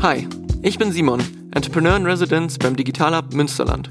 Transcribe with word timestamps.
Hi, 0.00 0.28
ich 0.62 0.78
bin 0.78 0.92
Simon, 0.92 1.20
Entrepreneur 1.50 1.96
in 1.96 2.06
Residence 2.06 2.56
beim 2.56 2.76
Digital 2.76 3.16
Hub 3.16 3.34
Münsterland. 3.34 3.90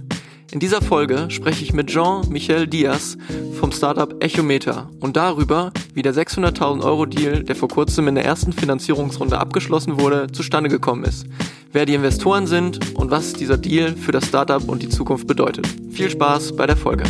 In 0.51 0.61
dieser 0.61 0.81
Folge 0.81 1.29
spreche 1.29 1.65
ich 1.65 1.73
mit 1.73 1.87
Jean-Michel 1.87 2.65
Diaz 2.65 3.17
vom 3.59 3.73
Startup 3.73 4.15
Echometer 4.23 4.89
und 5.01 5.17
darüber, 5.17 5.73
wie 5.93 6.03
der 6.03 6.13
600.000 6.13 6.81
Euro 6.85 7.05
Deal, 7.05 7.43
der 7.43 7.57
vor 7.57 7.67
kurzem 7.67 8.07
in 8.07 8.15
der 8.15 8.23
ersten 8.23 8.53
Finanzierungsrunde 8.53 9.37
abgeschlossen 9.37 9.99
wurde, 9.99 10.31
zustande 10.31 10.69
gekommen 10.69 11.03
ist, 11.03 11.25
wer 11.73 11.85
die 11.85 11.95
Investoren 11.95 12.47
sind 12.47 12.95
und 12.95 13.11
was 13.11 13.33
dieser 13.33 13.57
Deal 13.57 13.93
für 13.97 14.13
das 14.13 14.27
Startup 14.27 14.63
und 14.69 14.81
die 14.81 14.89
Zukunft 14.89 15.27
bedeutet. 15.27 15.67
Viel 15.91 16.09
Spaß 16.09 16.55
bei 16.55 16.67
der 16.67 16.77
Folge. 16.77 17.03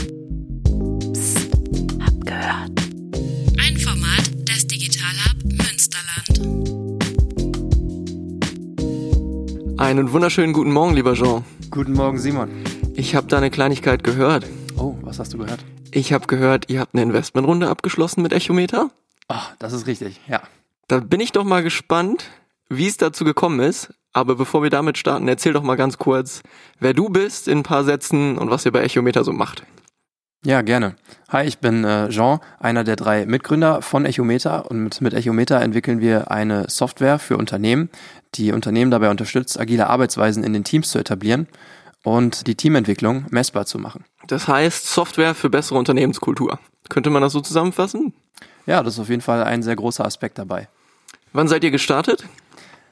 Einen 9.78 10.12
wunderschönen 10.12 10.54
guten 10.54 10.72
Morgen, 10.74 10.96
lieber 10.96 11.14
Jean. 11.14 11.44
Guten 11.70 11.94
Morgen, 11.94 12.18
Simon. 12.18 12.50
Ich 12.96 13.14
habe 13.14 13.28
da 13.28 13.38
eine 13.38 13.52
Kleinigkeit 13.52 14.04
gehört. 14.04 14.44
Oh, 14.76 14.96
was 15.02 15.20
hast 15.20 15.36
du 15.36 15.38
gehört? 15.38 15.64
Ich 15.92 16.14
habe 16.14 16.26
gehört, 16.26 16.70
ihr 16.70 16.80
habt 16.80 16.96
eine 16.96 17.04
Investmentrunde 17.04 17.70
abgeschlossen 17.70 18.24
mit 18.24 18.34
Echometer. 18.34 18.90
Ach, 19.28 19.54
das 19.60 19.74
ist 19.74 19.86
richtig, 19.86 20.20
ja. 20.28 20.42
Da 20.88 21.00
bin 21.00 21.20
ich 21.20 21.32
doch 21.32 21.44
mal 21.44 21.62
gespannt, 21.62 22.26
wie 22.70 22.88
es 22.88 22.98
dazu 22.98 23.24
gekommen 23.24 23.60
ist. 23.60 23.94
Aber 24.14 24.36
bevor 24.36 24.64
wir 24.64 24.72
damit 24.72 24.98
starten, 24.98 25.28
erzähl 25.28 25.54
doch 25.54 25.62
mal 25.62 25.76
ganz 25.76 26.00
kurz, 26.00 26.42
wer 26.80 26.96
du 26.96 27.10
bist 27.10 27.48
in 27.48 27.60
ein 27.60 27.64
paar 27.64 27.84
Sätzen 27.84 28.40
und 28.40 28.50
was 28.50 28.66
ihr 28.66 28.72
bei 28.72 28.82
Echometer 28.82 29.24
so 29.24 29.32
macht. 29.32 29.64
Ja, 30.48 30.62
gerne. 30.62 30.96
Hi, 31.28 31.46
ich 31.46 31.58
bin 31.58 31.84
äh, 31.84 32.08
Jean, 32.08 32.40
einer 32.58 32.86
der 32.86 32.96
drei 32.96 33.26
Mitgründer 33.26 33.82
von 33.82 34.06
Echometer 34.06 34.72
und 34.72 34.82
mit, 34.82 35.02
mit 35.02 35.14
Echometer 35.14 35.60
entwickeln 35.60 36.00
wir 36.00 36.32
eine 36.32 36.70
Software 36.70 37.20
für 37.20 37.36
Unternehmen, 37.36 37.90
die 38.36 38.54
Unternehmen 38.54 38.90
dabei 38.90 39.10
unterstützt, 39.10 39.60
agile 39.60 39.88
Arbeitsweisen 39.90 40.46
in 40.46 40.54
den 40.54 40.64
Teams 40.64 40.90
zu 40.90 41.00
etablieren 41.00 41.48
und 42.02 42.48
die 42.48 42.56
Teamentwicklung 42.56 43.26
messbar 43.30 43.66
zu 43.66 43.78
machen. 43.78 44.06
Das 44.28 44.48
heißt 44.48 44.88
Software 44.88 45.36
für 45.36 45.50
bessere 45.50 45.78
Unternehmenskultur. 45.78 46.60
Könnte 46.88 47.10
man 47.10 47.22
das 47.22 47.34
so 47.34 47.42
zusammenfassen? 47.42 48.14
Ja, 48.66 48.84
das 48.84 48.94
ist 48.94 49.02
auf 49.02 49.10
jeden 49.10 49.22
Fall 49.22 49.44
ein 49.44 49.64
sehr 49.64 49.76
großer 49.76 50.06
Aspekt 50.06 50.38
dabei. 50.38 50.70
Wann 51.34 51.50
seid 51.50 51.66
ihr 51.66 51.72
gestartet? 51.72 52.24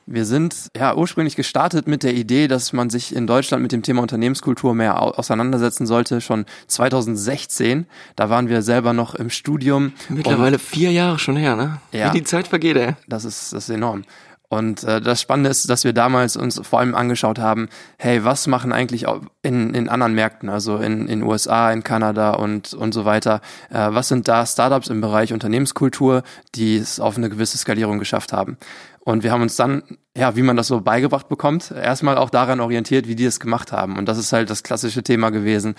Wir 0.07 0.25
sind 0.25 0.67
ja 0.77 0.95
ursprünglich 0.95 1.35
gestartet 1.35 1.87
mit 1.87 2.03
der 2.03 2.13
Idee, 2.13 2.47
dass 2.47 2.73
man 2.73 2.91
sich 2.91 3.15
in 3.15 3.25
Deutschland 3.25 3.63
mit 3.63 3.71
dem 3.71 3.81
Thema 3.81 4.03
Unternehmenskultur 4.03 4.75
mehr 4.75 5.01
auseinandersetzen 5.01 5.87
sollte, 5.87 6.21
schon 6.21 6.45
2016. 6.67 7.87
Da 8.15 8.29
waren 8.29 8.47
wir 8.47 8.61
selber 8.61 8.93
noch 8.93 9.15
im 9.15 9.31
Studium. 9.31 9.93
Mittlerweile 10.09 10.59
vier 10.59 10.91
Jahre 10.91 11.17
schon 11.17 11.37
her, 11.37 11.55
ne? 11.55 11.79
Ja. 11.91 12.13
Wie 12.13 12.19
die 12.19 12.23
Zeit 12.23 12.47
vergeht, 12.47 12.77
ey. 12.77 12.93
Das 13.07 13.25
ist, 13.25 13.51
das 13.51 13.63
ist 13.63 13.75
enorm. 13.75 14.03
Und 14.47 14.83
äh, 14.83 15.01
das 15.01 15.21
Spannende 15.21 15.49
ist, 15.49 15.69
dass 15.69 15.83
wir 15.83 15.93
damals 15.93 16.37
uns 16.37 16.61
vor 16.63 16.79
allem 16.79 16.93
angeschaut 16.93 17.39
haben, 17.39 17.67
hey, 17.97 18.23
was 18.23 18.45
machen 18.45 18.71
eigentlich 18.71 19.05
in, 19.41 19.73
in 19.73 19.89
anderen 19.89 20.13
Märkten, 20.13 20.49
also 20.49 20.77
in 20.77 21.07
in 21.07 21.23
USA, 21.23 21.71
in 21.71 21.83
Kanada 21.83 22.31
und 22.31 22.73
und 22.75 22.93
so 22.93 23.05
weiter, 23.05 23.41
äh, 23.71 23.87
was 23.89 24.07
sind 24.07 24.27
da 24.27 24.45
Startups 24.45 24.89
im 24.89 25.01
Bereich 25.01 25.33
Unternehmenskultur, 25.33 26.21
die 26.53 26.77
es 26.77 26.99
auf 26.99 27.17
eine 27.17 27.29
gewisse 27.29 27.57
Skalierung 27.57 27.97
geschafft 27.97 28.33
haben. 28.33 28.57
Und 29.05 29.21
wir 29.21 29.31
haben 29.31 29.43
uns 29.43 29.55
dann, 29.55 29.83
ja, 30.17 30.35
wie 30.35 30.41
man 30.41 30.57
das 30.57 30.65
so 30.65 30.81
beigebracht 30.81 31.29
bekommt, 31.29 31.69
erstmal 31.69 32.17
auch 32.17 32.31
daran 32.31 32.59
orientiert, 32.59 33.07
wie 33.07 33.15
die 33.15 33.25
es 33.25 33.39
gemacht 33.39 33.71
haben. 33.71 33.99
Und 33.99 34.07
das 34.07 34.17
ist 34.17 34.33
halt 34.33 34.49
das 34.49 34.63
klassische 34.63 35.03
Thema 35.03 35.29
gewesen, 35.29 35.75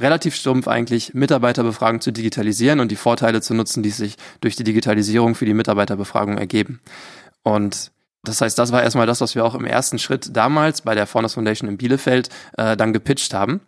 relativ 0.00 0.34
stumpf 0.34 0.66
eigentlich 0.66 1.14
Mitarbeiterbefragung 1.14 2.00
zu 2.00 2.10
digitalisieren 2.10 2.80
und 2.80 2.90
die 2.90 2.96
Vorteile 2.96 3.40
zu 3.40 3.54
nutzen, 3.54 3.84
die 3.84 3.90
sich 3.90 4.16
durch 4.40 4.56
die 4.56 4.64
Digitalisierung 4.64 5.36
für 5.36 5.46
die 5.46 5.54
Mitarbeiterbefragung 5.54 6.36
ergeben. 6.36 6.80
Und 7.44 7.92
das 8.24 8.40
heißt, 8.40 8.58
das 8.58 8.72
war 8.72 8.82
erstmal 8.82 9.06
das, 9.06 9.20
was 9.20 9.36
wir 9.36 9.44
auch 9.44 9.54
im 9.54 9.64
ersten 9.64 10.00
Schritt 10.00 10.36
damals 10.36 10.80
bei 10.80 10.96
der 10.96 11.06
Faunus 11.06 11.34
Foundation 11.34 11.70
in 11.70 11.76
Bielefeld 11.78 12.28
äh, 12.56 12.76
dann 12.76 12.92
gepitcht 12.92 13.34
haben 13.34 13.60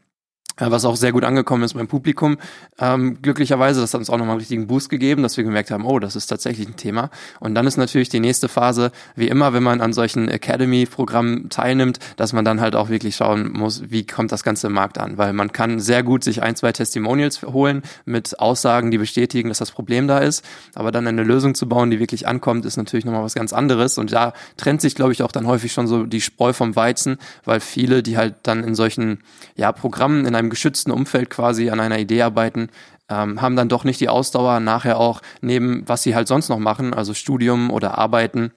was 0.61 0.85
auch 0.85 0.97
sehr 0.97 1.13
gut 1.13 1.25
angekommen 1.25 1.63
ist 1.63 1.75
beim 1.75 1.89
Publikum. 1.89 2.37
Ähm, 2.79 3.19
glücklicherweise, 3.23 3.81
das 3.81 3.95
hat 3.95 4.01
uns 4.01 4.11
auch 4.11 4.19
nochmal 4.19 4.33
einen 4.33 4.41
richtigen 4.41 4.67
Boost 4.67 4.91
gegeben, 4.91 5.23
dass 5.23 5.37
wir 5.37 5.45
gemerkt 5.45 5.71
haben, 5.71 5.85
oh, 5.87 5.99
das 5.99 6.17
ist 6.17 6.27
tatsächlich 6.27 6.69
ein 6.69 6.77
Thema. 6.77 7.11
Und 7.39 7.55
dann 7.55 7.67
ist 7.67 7.77
natürlich 7.77 8.09
die 8.09 8.21
nächste 8.21 8.49
Phase, 8.49 8.93
wie 9.17 9.29
immer, 9.29 9.53
wenn 9.53 9.63
man 9.63 9.81
an 9.81 9.93
solchen 9.93 10.29
Academy-Programmen 10.29 11.49
teilnimmt, 11.49 11.99
dass 12.17 12.33
man 12.33 12.45
dann 12.45 12.61
halt 12.61 12.77
auch 12.77 12.91
wirklich 12.91 13.17
schauen 13.17 13.53
muss, 13.53 13.91
wie 13.91 14.07
kommt 14.07 14.33
das 14.33 14.43
Ganze 14.43 14.67
im 14.67 14.75
Markt 14.75 14.99
an. 14.99 15.17
Weil 15.17 15.33
man 15.33 15.53
kann 15.53 15.81
sehr 15.81 16.03
gut 16.03 16.25
sich 16.25 16.43
ein, 16.43 16.57
zwei 16.57 16.73
Testimonials 16.73 17.43
holen 17.43 17.83
mit 18.05 18.39
Aussagen, 18.39 18.91
die 18.91 18.99
bestätigen, 18.99 19.49
dass 19.49 19.59
das 19.59 19.71
Problem 19.71 20.09
da 20.09 20.19
ist. 20.19 20.45
Aber 20.75 20.93
dann 20.93 21.07
eine 21.07 21.23
Lösung 21.23 21.55
zu 21.55 21.69
bauen, 21.69 21.91
die 21.91 21.99
wirklich 21.99 22.29
ankommt, 22.29 22.67
ist 22.67 22.77
natürlich 22.77 23.05
nochmal 23.05 23.25
was 23.25 23.35
ganz 23.35 23.53
anderes. 23.53 23.97
Und 23.97 24.13
da 24.13 24.35
trennt 24.57 24.81
sich, 24.81 24.95
glaube 24.95 25.13
ich, 25.13 25.23
auch 25.23 25.33
dann 25.33 25.47
häufig 25.47 25.73
schon 25.73 25.87
so 25.87 26.05
die 26.05 26.21
Spreu 26.21 26.53
vom 26.53 26.77
Weizen, 26.77 27.19
weil 27.45 27.61
viele, 27.61 28.03
die 28.03 28.17
halt 28.17 28.35
dann 28.43 28.65
in 28.65 28.75
solchen 28.75 29.21
ja, 29.57 29.73
Programmen 29.73 30.27
in 30.27 30.35
einem 30.35 30.50
geschützten 30.51 30.91
Umfeld 30.91 31.31
quasi 31.31 31.71
an 31.71 31.81
einer 31.81 31.99
Idee 31.99 32.23
arbeiten, 32.23 32.69
ähm, 33.09 33.41
haben 33.41 33.57
dann 33.57 33.69
doch 33.69 33.85
nicht 33.85 34.01
die 34.01 34.09
Ausdauer, 34.09 34.61
nachher 34.61 34.99
auch 34.99 35.21
neben, 35.41 35.83
was 35.87 36.03
sie 36.03 36.15
halt 36.15 36.29
sonst 36.29 36.49
noch 36.49 36.59
machen, 36.59 36.95
also 36.95 37.15
Studium 37.15 37.71
oder 37.71 37.99
Arbeiten, 37.99 38.53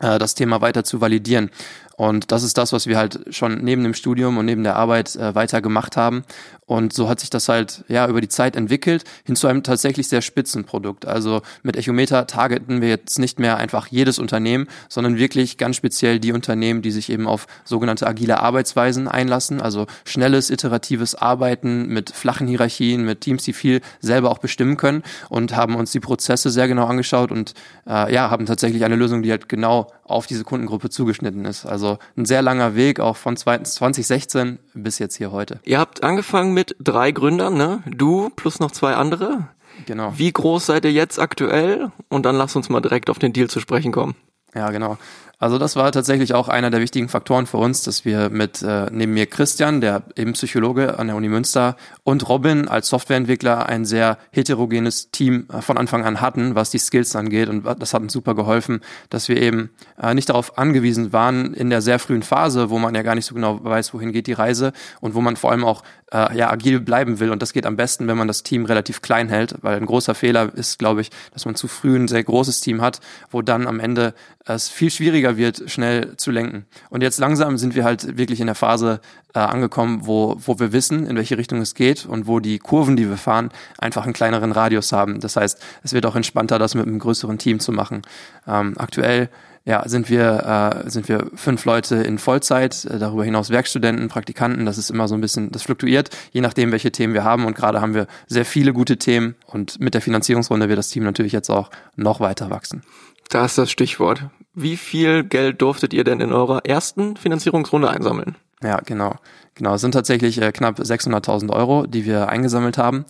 äh, 0.00 0.18
das 0.18 0.34
Thema 0.34 0.60
weiter 0.60 0.84
zu 0.84 1.00
validieren. 1.00 1.50
Und 1.98 2.30
das 2.30 2.44
ist 2.44 2.56
das, 2.56 2.72
was 2.72 2.86
wir 2.86 2.96
halt 2.96 3.18
schon 3.34 3.64
neben 3.64 3.82
dem 3.82 3.92
Studium 3.92 4.38
und 4.38 4.46
neben 4.46 4.62
der 4.62 4.76
Arbeit 4.76 5.16
äh, 5.16 5.34
weiter 5.34 5.60
gemacht 5.60 5.96
haben. 5.96 6.22
Und 6.64 6.92
so 6.92 7.08
hat 7.08 7.18
sich 7.18 7.28
das 7.28 7.48
halt 7.48 7.84
ja 7.88 8.06
über 8.06 8.20
die 8.20 8.28
Zeit 8.28 8.54
entwickelt 8.54 9.02
hin 9.24 9.34
zu 9.34 9.48
einem 9.48 9.64
tatsächlich 9.64 10.06
sehr 10.06 10.22
spitzen 10.22 10.64
Produkt. 10.64 11.06
Also 11.06 11.42
mit 11.64 11.76
Echometer 11.76 12.28
targeten 12.28 12.80
wir 12.80 12.88
jetzt 12.88 13.18
nicht 13.18 13.40
mehr 13.40 13.56
einfach 13.56 13.88
jedes 13.88 14.20
Unternehmen, 14.20 14.68
sondern 14.88 15.16
wirklich 15.16 15.56
ganz 15.56 15.74
speziell 15.74 16.20
die 16.20 16.32
Unternehmen, 16.32 16.82
die 16.82 16.92
sich 16.92 17.10
eben 17.10 17.26
auf 17.26 17.48
sogenannte 17.64 18.06
agile 18.06 18.38
Arbeitsweisen 18.38 19.08
einlassen, 19.08 19.60
also 19.60 19.86
schnelles, 20.04 20.50
iteratives 20.50 21.16
Arbeiten 21.16 21.88
mit 21.88 22.10
flachen 22.10 22.46
Hierarchien, 22.46 23.04
mit 23.04 23.22
Teams, 23.22 23.42
die 23.42 23.54
viel 23.54 23.80
selber 23.98 24.30
auch 24.30 24.38
bestimmen 24.38 24.76
können 24.76 25.02
und 25.30 25.56
haben 25.56 25.74
uns 25.74 25.90
die 25.90 26.00
Prozesse 26.00 26.50
sehr 26.50 26.68
genau 26.68 26.86
angeschaut 26.86 27.32
und 27.32 27.54
äh, 27.88 28.12
ja, 28.14 28.30
haben 28.30 28.46
tatsächlich 28.46 28.84
eine 28.84 28.94
Lösung, 28.94 29.22
die 29.22 29.32
halt 29.32 29.48
genau 29.48 29.90
auf 30.04 30.26
diese 30.26 30.44
Kundengruppe 30.44 30.90
zugeschnitten 30.90 31.44
ist. 31.44 31.66
Also 31.66 31.87
ein 32.16 32.24
sehr 32.24 32.42
langer 32.42 32.74
Weg, 32.74 33.00
auch 33.00 33.16
von 33.16 33.36
2016 33.36 34.58
bis 34.74 34.98
jetzt 34.98 35.16
hier 35.16 35.32
heute. 35.32 35.60
Ihr 35.64 35.78
habt 35.78 36.02
angefangen 36.02 36.52
mit 36.52 36.76
drei 36.80 37.12
Gründern, 37.12 37.56
ne? 37.56 37.82
Du 37.86 38.30
plus 38.30 38.60
noch 38.60 38.70
zwei 38.70 38.94
andere. 38.94 39.48
Genau. 39.86 40.12
Wie 40.16 40.32
groß 40.32 40.66
seid 40.66 40.84
ihr 40.84 40.92
jetzt 40.92 41.18
aktuell? 41.18 41.90
Und 42.08 42.26
dann 42.26 42.36
lass 42.36 42.56
uns 42.56 42.68
mal 42.68 42.80
direkt 42.80 43.10
auf 43.10 43.18
den 43.18 43.32
Deal 43.32 43.48
zu 43.48 43.60
sprechen 43.60 43.92
kommen. 43.92 44.14
Ja, 44.54 44.70
genau. 44.70 44.98
Also 45.40 45.58
das 45.58 45.76
war 45.76 45.92
tatsächlich 45.92 46.34
auch 46.34 46.48
einer 46.48 46.70
der 46.70 46.80
wichtigen 46.80 47.08
Faktoren 47.08 47.46
für 47.46 47.58
uns, 47.58 47.82
dass 47.82 48.04
wir 48.04 48.28
mit 48.28 48.60
äh, 48.60 48.86
neben 48.90 49.14
mir 49.14 49.26
Christian, 49.26 49.80
der 49.80 50.02
eben 50.16 50.32
Psychologe 50.32 50.98
an 50.98 51.06
der 51.06 51.14
Uni 51.14 51.28
Münster, 51.28 51.76
und 52.02 52.28
Robin 52.28 52.66
als 52.66 52.88
Softwareentwickler 52.88 53.66
ein 53.66 53.84
sehr 53.84 54.18
heterogenes 54.32 55.12
Team 55.12 55.46
äh, 55.52 55.62
von 55.62 55.78
Anfang 55.78 56.04
an 56.04 56.20
hatten, 56.20 56.56
was 56.56 56.70
die 56.70 56.78
Skills 56.78 57.14
angeht. 57.14 57.48
Und 57.48 57.64
das 57.78 57.94
hat 57.94 58.02
uns 58.02 58.12
super 58.12 58.34
geholfen, 58.34 58.80
dass 59.10 59.28
wir 59.28 59.40
eben 59.40 59.70
äh, 60.02 60.12
nicht 60.12 60.28
darauf 60.28 60.58
angewiesen 60.58 61.12
waren 61.12 61.54
in 61.54 61.70
der 61.70 61.82
sehr 61.82 62.00
frühen 62.00 62.24
Phase, 62.24 62.68
wo 62.70 62.80
man 62.80 62.96
ja 62.96 63.02
gar 63.02 63.14
nicht 63.14 63.26
so 63.26 63.34
genau 63.36 63.62
weiß, 63.62 63.94
wohin 63.94 64.10
geht 64.10 64.26
die 64.26 64.32
Reise 64.32 64.72
und 65.00 65.14
wo 65.14 65.20
man 65.20 65.36
vor 65.36 65.52
allem 65.52 65.64
auch 65.64 65.84
äh, 66.12 66.36
ja 66.36 66.50
agil 66.50 66.80
bleiben 66.80 67.20
will. 67.20 67.30
Und 67.30 67.42
das 67.42 67.52
geht 67.52 67.66
am 67.66 67.76
besten, 67.76 68.08
wenn 68.08 68.16
man 68.16 68.28
das 68.28 68.42
Team 68.42 68.64
relativ 68.64 69.02
klein 69.02 69.28
hält, 69.28 69.54
weil 69.62 69.76
ein 69.76 69.86
großer 69.86 70.14
Fehler 70.14 70.52
ist, 70.54 70.78
glaube 70.78 71.00
ich, 71.00 71.10
dass 71.32 71.44
man 71.44 71.54
zu 71.54 71.68
früh 71.68 71.96
ein 71.96 72.08
sehr 72.08 72.24
großes 72.24 72.60
Team 72.60 72.80
hat, 72.80 73.00
wo 73.30 73.42
dann 73.42 73.66
am 73.66 73.80
Ende 73.80 74.14
es 74.44 74.68
viel 74.68 74.90
schwieriger 74.90 75.27
wird, 75.36 75.70
schnell 75.70 76.16
zu 76.16 76.30
lenken. 76.30 76.66
Und 76.90 77.02
jetzt 77.02 77.18
langsam 77.18 77.58
sind 77.58 77.74
wir 77.74 77.84
halt 77.84 78.16
wirklich 78.16 78.40
in 78.40 78.46
der 78.46 78.54
Phase 78.54 79.00
äh, 79.34 79.40
angekommen, 79.40 80.06
wo, 80.06 80.36
wo 80.38 80.58
wir 80.58 80.72
wissen, 80.72 81.06
in 81.06 81.16
welche 81.16 81.38
Richtung 81.38 81.60
es 81.60 81.74
geht 81.74 82.06
und 82.06 82.26
wo 82.26 82.40
die 82.40 82.58
Kurven, 82.58 82.96
die 82.96 83.08
wir 83.08 83.16
fahren, 83.16 83.50
einfach 83.78 84.04
einen 84.04 84.12
kleineren 84.12 84.52
Radius 84.52 84.92
haben. 84.92 85.20
Das 85.20 85.36
heißt, 85.36 85.60
es 85.82 85.92
wird 85.92 86.06
auch 86.06 86.16
entspannter, 86.16 86.58
das 86.58 86.74
mit 86.74 86.86
einem 86.86 86.98
größeren 86.98 87.38
Team 87.38 87.60
zu 87.60 87.72
machen. 87.72 88.02
Ähm, 88.46 88.74
aktuell 88.78 89.28
ja, 89.68 89.86
sind 89.86 90.08
wir, 90.08 90.82
äh, 90.86 90.90
sind 90.90 91.10
wir 91.10 91.26
fünf 91.34 91.66
Leute 91.66 91.96
in 91.96 92.16
Vollzeit, 92.16 92.86
äh, 92.86 92.98
darüber 92.98 93.22
hinaus 93.22 93.50
Werkstudenten, 93.50 94.08
Praktikanten, 94.08 94.64
das 94.64 94.78
ist 94.78 94.88
immer 94.88 95.08
so 95.08 95.14
ein 95.14 95.20
bisschen, 95.20 95.50
das 95.50 95.62
fluktuiert, 95.62 96.08
je 96.32 96.40
nachdem, 96.40 96.72
welche 96.72 96.90
Themen 96.90 97.12
wir 97.12 97.22
haben 97.22 97.44
und 97.44 97.54
gerade 97.54 97.82
haben 97.82 97.92
wir 97.92 98.06
sehr 98.28 98.46
viele 98.46 98.72
gute 98.72 98.96
Themen 98.96 99.34
und 99.46 99.78
mit 99.78 99.92
der 99.92 100.00
Finanzierungsrunde 100.00 100.70
wird 100.70 100.78
das 100.78 100.88
Team 100.88 101.04
natürlich 101.04 101.32
jetzt 101.32 101.50
auch 101.50 101.70
noch 101.96 102.18
weiter 102.20 102.48
wachsen. 102.48 102.82
Da 103.28 103.44
ist 103.44 103.58
das 103.58 103.70
Stichwort. 103.70 104.30
Wie 104.54 104.76
viel 104.76 105.24
Geld 105.24 105.60
durftet 105.62 105.92
ihr 105.92 106.04
denn 106.04 106.20
in 106.20 106.32
eurer 106.32 106.64
ersten 106.64 107.16
Finanzierungsrunde 107.16 107.88
einsammeln? 107.88 108.36
Ja, 108.62 108.80
genau. 108.84 109.16
Genau, 109.54 109.74
es 109.74 109.80
sind 109.80 109.92
tatsächlich 109.92 110.40
äh, 110.40 110.52
knapp 110.52 110.78
600.000 110.78 111.50
Euro, 111.50 111.86
die 111.86 112.04
wir 112.04 112.28
eingesammelt 112.28 112.78
haben. 112.78 113.04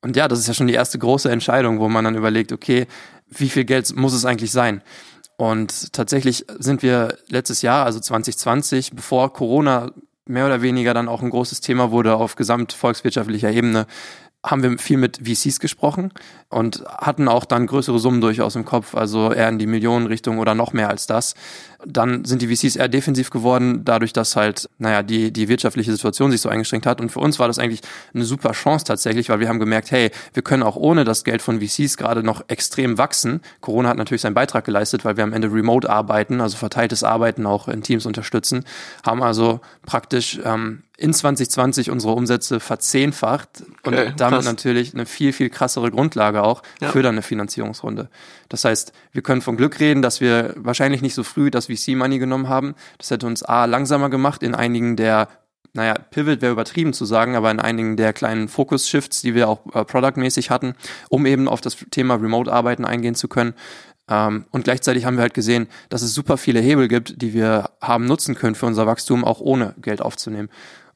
Und 0.00 0.16
ja, 0.16 0.28
das 0.28 0.40
ist 0.40 0.48
ja 0.48 0.54
schon 0.54 0.66
die 0.66 0.74
erste 0.74 0.98
große 0.98 1.30
Entscheidung, 1.30 1.78
wo 1.78 1.88
man 1.88 2.04
dann 2.04 2.16
überlegt, 2.16 2.52
okay, 2.52 2.86
wie 3.28 3.48
viel 3.48 3.64
Geld 3.64 3.94
muss 3.96 4.12
es 4.12 4.24
eigentlich 4.24 4.52
sein? 4.52 4.82
Und 5.36 5.92
tatsächlich 5.92 6.44
sind 6.58 6.82
wir 6.82 7.16
letztes 7.28 7.62
Jahr, 7.62 7.84
also 7.84 7.98
2020, 7.98 8.92
bevor 8.92 9.32
Corona 9.32 9.92
mehr 10.26 10.46
oder 10.46 10.62
weniger 10.62 10.94
dann 10.94 11.08
auch 11.08 11.22
ein 11.22 11.30
großes 11.30 11.60
Thema 11.60 11.90
wurde 11.90 12.14
auf 12.14 12.36
gesamtvolkswirtschaftlicher 12.36 13.50
Ebene, 13.50 13.86
haben 14.44 14.62
wir 14.62 14.76
viel 14.78 14.96
mit 14.96 15.20
VCs 15.24 15.60
gesprochen 15.60 16.10
und 16.48 16.82
hatten 16.88 17.28
auch 17.28 17.44
dann 17.44 17.66
größere 17.68 18.00
Summen 18.00 18.20
durchaus 18.20 18.56
im 18.56 18.64
Kopf, 18.64 18.96
also 18.96 19.32
eher 19.32 19.48
in 19.48 19.60
die 19.60 19.68
Millionenrichtung 19.68 20.38
oder 20.38 20.56
noch 20.56 20.72
mehr 20.72 20.90
als 20.90 21.06
das. 21.06 21.34
Dann 21.86 22.24
sind 22.24 22.42
die 22.42 22.54
VCs 22.54 22.74
eher 22.74 22.88
defensiv 22.88 23.30
geworden, 23.30 23.84
dadurch, 23.84 24.12
dass 24.12 24.34
halt, 24.34 24.68
naja, 24.78 25.04
die, 25.04 25.32
die 25.32 25.48
wirtschaftliche 25.48 25.92
Situation 25.92 26.32
sich 26.32 26.40
so 26.40 26.48
eingeschränkt 26.48 26.86
hat. 26.86 27.00
Und 27.00 27.10
für 27.10 27.20
uns 27.20 27.38
war 27.38 27.46
das 27.46 27.60
eigentlich 27.60 27.82
eine 28.14 28.24
super 28.24 28.50
Chance 28.50 28.84
tatsächlich, 28.84 29.28
weil 29.28 29.38
wir 29.38 29.48
haben 29.48 29.60
gemerkt, 29.60 29.92
hey, 29.92 30.10
wir 30.34 30.42
können 30.42 30.64
auch 30.64 30.76
ohne 30.76 31.04
das 31.04 31.22
Geld 31.22 31.40
von 31.40 31.60
VCs 31.60 31.96
gerade 31.96 32.24
noch 32.24 32.44
extrem 32.48 32.98
wachsen. 32.98 33.42
Corona 33.60 33.90
hat 33.90 33.96
natürlich 33.96 34.22
seinen 34.22 34.34
Beitrag 34.34 34.64
geleistet, 34.64 35.04
weil 35.04 35.16
wir 35.16 35.24
am 35.24 35.32
Ende 35.32 35.52
remote 35.52 35.88
arbeiten, 35.88 36.40
also 36.40 36.56
verteiltes 36.56 37.04
Arbeiten 37.04 37.46
auch 37.46 37.68
in 37.68 37.82
Teams 37.82 38.06
unterstützen, 38.06 38.64
haben 39.04 39.22
also 39.22 39.60
praktisch 39.86 40.40
ähm, 40.44 40.82
in 41.02 41.12
2020 41.12 41.90
unsere 41.90 42.12
Umsätze 42.12 42.60
verzehnfacht 42.60 43.64
und 43.82 43.94
okay, 43.94 44.12
damit 44.16 44.36
krass. 44.36 44.44
natürlich 44.44 44.94
eine 44.94 45.04
viel, 45.04 45.32
viel 45.32 45.50
krassere 45.50 45.90
Grundlage 45.90 46.44
auch 46.44 46.62
ja. 46.80 46.90
für 46.90 47.02
dann 47.02 47.16
eine 47.16 47.22
Finanzierungsrunde. 47.22 48.08
Das 48.48 48.64
heißt, 48.64 48.92
wir 49.10 49.22
können 49.22 49.42
von 49.42 49.56
Glück 49.56 49.80
reden, 49.80 50.00
dass 50.00 50.20
wir 50.20 50.54
wahrscheinlich 50.56 51.02
nicht 51.02 51.14
so 51.14 51.24
früh 51.24 51.50
das 51.50 51.66
VC-Money 51.66 52.20
genommen 52.20 52.48
haben. 52.48 52.76
Das 52.98 53.10
hätte 53.10 53.26
uns 53.26 53.42
A 53.42 53.64
langsamer 53.64 54.10
gemacht 54.10 54.44
in 54.44 54.54
einigen 54.54 54.96
der 54.96 55.28
naja, 55.74 55.94
Pivot 55.94 56.42
wäre 56.42 56.52
übertrieben 56.52 56.92
zu 56.92 57.06
sagen, 57.06 57.34
aber 57.34 57.50
in 57.50 57.58
einigen 57.58 57.96
der 57.96 58.12
kleinen 58.12 58.48
Focus-Shifts, 58.48 59.22
die 59.22 59.34
wir 59.34 59.48
auch 59.48 59.60
äh, 59.72 59.86
produktmäßig 59.86 60.50
hatten, 60.50 60.74
um 61.08 61.24
eben 61.24 61.48
auf 61.48 61.62
das 61.62 61.78
Thema 61.90 62.16
Remote-Arbeiten 62.16 62.84
eingehen 62.84 63.14
zu 63.14 63.26
können. 63.26 63.54
Ähm, 64.06 64.44
und 64.50 64.64
gleichzeitig 64.64 65.06
haben 65.06 65.16
wir 65.16 65.22
halt 65.22 65.32
gesehen, 65.32 65.68
dass 65.88 66.02
es 66.02 66.12
super 66.12 66.36
viele 66.36 66.60
Hebel 66.60 66.88
gibt, 66.88 67.22
die 67.22 67.32
wir 67.32 67.70
haben 67.80 68.04
nutzen 68.04 68.34
können 68.34 68.54
für 68.54 68.66
unser 68.66 68.86
Wachstum, 68.86 69.24
auch 69.24 69.40
ohne 69.40 69.74
Geld 69.80 70.02
aufzunehmen. 70.02 70.50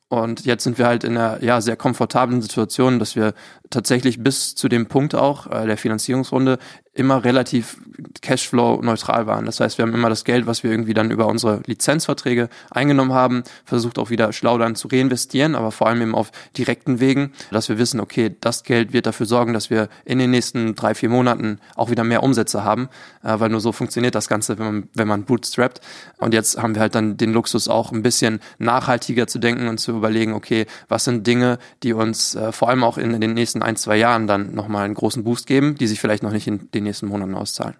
Und 0.08 0.44
jetzt 0.44 0.62
sind 0.62 0.78
wir 0.78 0.86
halt 0.86 1.02
in 1.02 1.16
einer 1.16 1.42
ja, 1.42 1.60
sehr 1.60 1.76
komfortablen 1.76 2.40
Situation, 2.40 3.00
dass 3.00 3.16
wir 3.16 3.34
tatsächlich 3.70 4.22
bis 4.22 4.54
zu 4.54 4.68
dem 4.68 4.86
Punkt 4.86 5.16
auch 5.16 5.48
äh, 5.48 5.66
der 5.66 5.76
Finanzierungsrunde 5.76 6.58
immer 6.96 7.24
relativ 7.24 7.76
Cashflow-neutral 8.22 9.26
waren. 9.26 9.46
Das 9.46 9.60
heißt, 9.60 9.78
wir 9.78 9.84
haben 9.84 9.94
immer 9.94 10.08
das 10.08 10.24
Geld, 10.24 10.46
was 10.46 10.62
wir 10.62 10.70
irgendwie 10.70 10.94
dann 10.94 11.10
über 11.10 11.26
unsere 11.26 11.60
Lizenzverträge 11.66 12.48
eingenommen 12.70 13.12
haben, 13.12 13.44
versucht 13.64 13.98
auch 13.98 14.10
wieder 14.10 14.32
schlau 14.32 14.58
dann 14.58 14.74
zu 14.76 14.88
reinvestieren, 14.88 15.54
aber 15.54 15.72
vor 15.72 15.86
allem 15.86 16.02
eben 16.02 16.14
auf 16.14 16.32
direkten 16.56 17.00
Wegen, 17.00 17.32
dass 17.50 17.68
wir 17.68 17.78
wissen, 17.78 18.00
okay, 18.00 18.34
das 18.40 18.64
Geld 18.64 18.92
wird 18.92 19.06
dafür 19.06 19.26
sorgen, 19.26 19.52
dass 19.52 19.70
wir 19.70 19.88
in 20.04 20.18
den 20.18 20.30
nächsten 20.30 20.74
drei, 20.74 20.94
vier 20.94 21.08
Monaten 21.08 21.58
auch 21.74 21.90
wieder 21.90 22.04
mehr 22.04 22.22
Umsätze 22.22 22.64
haben, 22.64 22.88
äh, 23.22 23.38
weil 23.38 23.50
nur 23.50 23.60
so 23.60 23.72
funktioniert 23.72 24.14
das 24.14 24.28
Ganze, 24.28 24.58
wenn 24.58 24.66
man, 24.66 24.88
wenn 24.94 25.08
man 25.08 25.24
bootstrappt. 25.24 25.80
Und 26.18 26.32
jetzt 26.32 26.60
haben 26.60 26.74
wir 26.74 26.80
halt 26.80 26.94
dann 26.94 27.16
den 27.16 27.32
Luxus 27.32 27.68
auch 27.68 27.92
ein 27.92 28.02
bisschen 28.02 28.40
nachhaltiger 28.58 29.26
zu 29.26 29.38
denken 29.38 29.68
und 29.68 29.78
zu 29.78 29.92
überlegen, 29.92 30.32
okay, 30.32 30.66
was 30.88 31.04
sind 31.04 31.26
Dinge, 31.26 31.58
die 31.82 31.92
uns 31.92 32.34
äh, 32.34 32.52
vor 32.52 32.70
allem 32.70 32.84
auch 32.84 32.98
in, 32.98 33.12
in 33.12 33.20
den 33.20 33.34
nächsten 33.34 33.62
ein, 33.62 33.76
zwei 33.76 33.96
Jahren 33.96 34.26
dann 34.26 34.54
nochmal 34.54 34.84
einen 34.84 34.94
großen 34.94 35.24
Boost 35.24 35.46
geben, 35.46 35.76
die 35.76 35.86
sich 35.86 36.00
vielleicht 36.00 36.22
noch 36.22 36.32
nicht 36.32 36.46
in 36.46 36.70
den 36.72 36.85
nächsten 36.86 37.06
Monaten 37.06 37.34
auszahlen. 37.34 37.76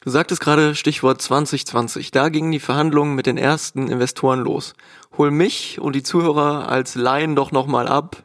Du 0.00 0.08
sagtest 0.08 0.40
gerade 0.40 0.74
Stichwort 0.74 1.20
2020. 1.20 2.10
Da 2.10 2.30
gingen 2.30 2.52
die 2.52 2.58
Verhandlungen 2.58 3.14
mit 3.14 3.26
den 3.26 3.36
ersten 3.36 3.88
Investoren 3.88 4.40
los. 4.40 4.72
Hol 5.18 5.30
mich 5.30 5.78
und 5.78 5.94
die 5.94 6.02
Zuhörer 6.02 6.70
als 6.70 6.94
Laien 6.94 7.36
doch 7.36 7.52
nochmal 7.52 7.86
ab. 7.86 8.24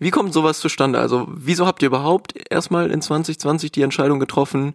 Wie 0.00 0.10
kommt 0.10 0.32
sowas 0.32 0.58
zustande? 0.58 0.98
Also, 0.98 1.28
wieso 1.32 1.64
habt 1.64 1.82
ihr 1.82 1.86
überhaupt 1.86 2.34
erstmal 2.50 2.90
in 2.90 3.00
2020 3.00 3.70
die 3.70 3.82
Entscheidung 3.82 4.18
getroffen, 4.18 4.74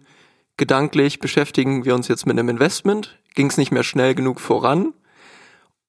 gedanklich 0.56 1.18
beschäftigen 1.18 1.84
wir 1.84 1.94
uns 1.94 2.08
jetzt 2.08 2.24
mit 2.24 2.38
einem 2.38 2.48
Investment? 2.48 3.18
Ging 3.34 3.48
es 3.48 3.58
nicht 3.58 3.70
mehr 3.70 3.84
schnell 3.84 4.14
genug 4.14 4.40
voran? 4.40 4.94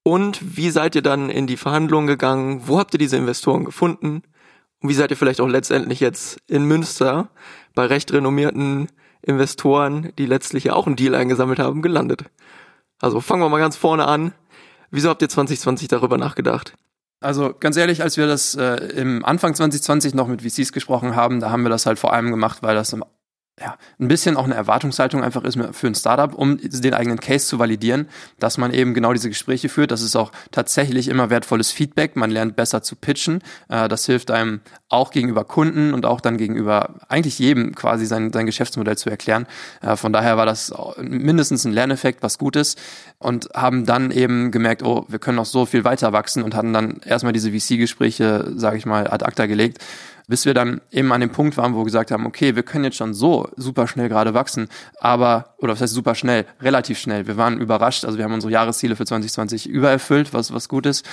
Und 0.04 0.58
wie 0.58 0.72
seid 0.72 0.94
ihr 0.96 1.02
dann 1.02 1.30
in 1.30 1.48
die 1.48 1.56
Verhandlungen 1.56 2.08
gegangen? 2.08 2.64
Wo 2.66 2.80
habt 2.80 2.94
ihr 2.94 3.00
diese 3.00 3.16
Investoren 3.16 3.64
gefunden? 3.64 4.24
Und 4.82 4.90
wie 4.90 4.94
seid 4.94 5.12
ihr 5.12 5.18
vielleicht 5.18 5.42
auch 5.42 5.48
letztendlich 5.48 6.00
jetzt 6.00 6.40
in 6.48 6.64
Münster 6.64 7.30
bei 7.76 7.86
recht 7.86 8.12
renommierten 8.14 8.88
Investoren, 9.22 10.14
die 10.18 10.26
letztlich 10.26 10.66
ja 10.66 10.74
auch 10.74 10.88
einen 10.88 10.96
Deal 10.96 11.16
eingesammelt 11.16 11.60
haben, 11.60 11.82
gelandet? 11.82 12.26
Also 13.00 13.22
fangen 13.22 13.42
wir 13.42 13.50
mal 13.50 13.60
ganz 13.60 13.76
vorne 13.76 14.08
an. 14.08 14.34
Wieso 14.92 15.10
habt 15.10 15.22
ihr 15.22 15.30
2020 15.30 15.88
darüber 15.88 16.18
nachgedacht? 16.18 16.74
Also 17.22 17.54
ganz 17.60 17.76
ehrlich, 17.76 18.02
als 18.02 18.16
wir 18.16 18.28
das 18.28 18.56
äh, 18.56 18.76
im 18.96 19.26
Anfang 19.26 19.54
2020 19.54 20.14
noch 20.14 20.28
mit 20.28 20.42
VCs 20.42 20.72
gesprochen 20.72 21.16
haben, 21.16 21.42
da 21.42 21.50
haben 21.50 21.64
wir 21.64 21.70
das 21.70 21.86
halt 21.86 22.00
vor 22.00 22.14
allem 22.14 22.32
gemacht, 22.32 22.60
weil 22.62 22.76
das 22.76 22.94
im 22.94 23.04
ja, 23.62 23.78
ein 24.00 24.08
bisschen 24.08 24.38
auch 24.38 24.46
eine 24.46 24.56
Erwartungshaltung 24.56 25.24
einfach 25.24 25.44
ist 25.44 25.58
für 25.72 25.88
ein 25.88 25.96
Startup, 25.96 26.34
um 26.34 26.58
den 26.62 26.94
eigenen 26.94 27.20
Case 27.20 27.46
zu 27.46 27.60
validieren, 27.60 28.08
dass 28.40 28.58
man 28.58 28.74
eben 28.74 28.94
genau 28.94 29.12
diese 29.14 29.30
Gespräche 29.30 29.70
führt. 29.70 29.92
Das 29.92 30.02
ist 30.02 30.16
auch 30.16 30.32
tatsächlich 30.52 31.08
immer 31.08 31.30
wertvolles 31.30 31.72
Feedback. 31.72 32.16
Man 32.16 32.32
lernt 32.32 32.56
besser 32.56 32.82
zu 32.82 32.96
pitchen. 32.96 33.42
Äh, 33.68 33.88
das 33.88 34.06
hilft 34.06 34.32
einem 34.32 34.62
auch 34.88 35.12
gegenüber 35.12 35.44
Kunden 35.44 35.94
und 35.94 36.06
auch 36.06 36.22
dann 36.22 36.38
gegenüber 36.38 36.96
eigentlich 37.10 37.38
jedem 37.40 37.76
quasi 37.76 38.06
sein, 38.06 38.32
sein 38.32 38.46
Geschäftsmodell 38.46 38.98
zu 38.98 39.10
erklären. 39.10 39.46
Äh, 39.82 39.96
von 39.96 40.14
daher 40.14 40.38
war 40.38 40.46
das 40.46 40.74
mindestens 40.98 41.66
ein 41.66 41.74
Lerneffekt, 41.74 42.24
was 42.24 42.38
gut 42.38 42.56
ist. 42.56 42.80
Und 43.18 43.50
haben 43.54 43.86
dann 43.86 44.12
eben 44.12 44.52
gemerkt, 44.52 44.82
oh, 44.84 45.06
wir 45.10 45.20
können 45.20 45.36
noch 45.36 45.46
so 45.46 45.66
viel 45.66 45.84
weiter 45.84 46.14
wachsen 46.14 46.42
und 46.44 46.56
hatten 46.56 46.72
dann 46.72 47.02
erstmal 47.06 47.34
diese 47.34 47.52
VC-Gespräche, 47.52 48.54
sage 48.56 48.78
ich 48.78 48.86
mal, 48.86 49.08
ad 49.08 49.26
acta 49.26 49.46
gelegt 49.46 49.80
bis 50.30 50.46
wir 50.46 50.54
dann 50.54 50.80
eben 50.92 51.12
an 51.12 51.22
dem 51.22 51.32
Punkt 51.32 51.58
waren, 51.58 51.74
wo 51.74 51.80
wir 51.80 51.86
gesagt 51.86 52.12
haben, 52.12 52.28
okay, 52.28 52.56
wir 52.56 52.62
können 52.62 52.84
jetzt 52.84 52.98
schon 52.98 53.16
so 53.16 53.50
super 53.58 53.88
schnell 53.88 54.10
gerade 54.10 54.36
wachsen, 54.36 54.70
aber, 55.00 55.56
oder 55.58 55.74
was 55.74 55.82
heißt 55.82 55.94
super 55.94 56.14
schnell, 56.14 56.46
relativ 56.62 57.00
schnell. 57.00 57.26
Wir 57.26 57.36
waren 57.36 57.60
überrascht, 57.60 58.06
also 58.06 58.20
wir 58.20 58.26
haben 58.26 58.34
unsere 58.34 58.54
Jahresziele 58.54 58.96
für 58.96 59.06
2020 59.06 59.68
übererfüllt, 59.68 60.32
was, 60.32 60.54
was 60.54 60.70
gut 60.70 60.86
ist. 60.86 61.04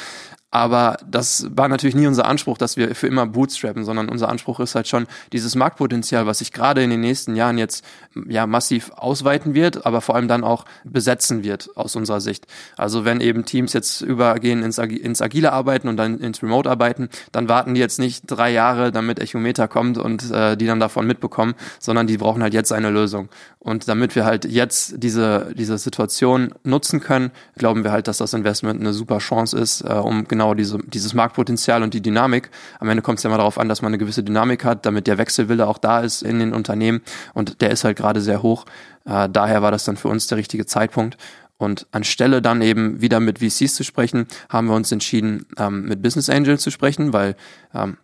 Aber 0.57 0.97
das 1.07 1.49
war 1.55 1.69
natürlich 1.69 1.95
nie 1.95 2.07
unser 2.07 2.25
Anspruch, 2.25 2.57
dass 2.57 2.79
wir 2.79 2.95
für 2.95 3.07
immer 3.09 3.27
bootstrappen, 3.27 3.85
sondern 3.85 4.09
unser 4.09 4.31
Anspruch 4.31 4.59
ist 4.61 4.75
halt 4.75 4.89
schon 4.89 5.07
dieses 5.35 5.55
Marktpotenzial, 5.55 6.27
was 6.27 6.39
sich 6.39 6.51
gerade 6.51 6.83
in 6.83 6.89
den 6.89 7.03
nächsten 7.03 7.37
Jahren 7.37 7.59
jetzt 7.59 7.85
ja 8.27 8.47
massiv 8.47 8.91
ausweiten 8.97 9.53
wird, 9.53 9.85
aber 9.85 10.01
vor 10.01 10.15
allem 10.15 10.29
dann 10.29 10.45
auch 10.45 10.65
besetzen 10.83 11.45
wird 11.45 11.69
aus 11.77 11.95
unserer 11.95 12.23
Sicht. 12.23 12.47
Also 12.79 13.05
wenn 13.05 13.21
eben 13.21 13.45
Teams 13.45 13.75
jetzt 13.75 14.01
übergehen 14.01 14.63
ins, 14.63 14.79
ins 14.79 15.21
agile 15.21 15.53
Arbeiten 15.53 15.89
und 15.89 15.99
dann 15.99 16.21
ins 16.21 16.43
Remote 16.43 16.71
Arbeiten, 16.71 17.11
dann 17.33 17.51
warten 17.51 17.75
die 17.75 17.81
jetzt 17.81 17.99
nicht 17.99 18.23
drei 18.27 18.51
Jahre, 18.51 18.93
damit 18.93 19.19
Echometer 19.19 19.69
kommt 19.69 19.99
und 19.99 20.31
äh, 20.31 20.57
die 20.57 20.65
dann 20.65 20.81
davon 20.81 21.07
mitbekommen, 21.07 21.55
sondern 21.81 22.07
die 22.07 22.17
brauchen 22.17 22.43
halt 22.43 22.55
jetzt 22.55 22.73
eine 22.73 22.89
Lösung. 22.89 23.29
Und 23.59 23.89
damit 23.89 24.15
wir 24.15 24.25
halt 24.25 24.47
jetzt 24.47 24.95
diese 25.03 25.53
diese 25.55 25.77
Situation 25.77 26.55
nutzen 26.63 27.01
können, 27.01 27.31
glauben 27.59 27.85
wir 27.85 27.93
halt, 27.93 28.09
dass 28.09 28.19
das 28.19 28.33
Investment 28.33 28.81
eine 28.81 28.95
super 28.95 29.19
Chance 29.19 29.59
ist, 29.59 29.83
äh, 29.83 29.93
um 29.93 30.27
genau 30.27 30.46
diese, 30.55 30.79
dieses 30.87 31.15
Marktpotenzial 31.15 31.83
und 31.83 31.95
die 31.95 32.03
Dynamik. 32.03 32.51
Am 32.81 32.89
Ende 32.89 33.03
kommt 33.03 33.19
es 33.19 33.25
ja 33.25 33.31
mal 33.31 33.39
darauf 33.39 33.59
an, 33.59 33.69
dass 33.69 33.83
man 33.83 33.91
eine 33.91 33.99
gewisse 33.99 34.23
Dynamik 34.23 34.65
hat, 34.65 34.87
damit 34.87 35.07
der 35.07 35.19
Wechselwille 35.19 35.67
auch 35.67 35.79
da 35.79 36.01
ist 36.01 36.23
in 36.23 36.39
den 36.39 36.53
Unternehmen 36.53 37.01
und 37.35 37.61
der 37.61 37.71
ist 37.71 37.85
halt 37.85 37.97
gerade 37.97 38.21
sehr 38.21 38.43
hoch. 38.43 38.67
Äh, 39.05 39.29
daher 39.29 39.63
war 39.63 39.71
das 39.71 39.85
dann 39.85 39.97
für 39.97 40.09
uns 40.09 40.27
der 40.27 40.39
richtige 40.39 40.67
Zeitpunkt. 40.67 41.17
Und 41.59 41.87
anstelle 41.91 42.43
dann 42.43 42.61
eben 42.61 43.01
wieder 43.01 43.19
mit 43.19 43.39
VCs 43.39 43.77
zu 43.77 43.83
sprechen, 43.83 44.27
haben 44.51 44.67
wir 44.67 44.75
uns 44.75 44.93
entschieden, 44.93 45.47
ähm, 45.57 45.87
mit 45.87 46.03
Business 46.03 46.29
Angels 46.29 46.61
zu 46.61 46.71
sprechen, 46.71 47.15
weil 47.15 47.35
ähm, 47.73 47.97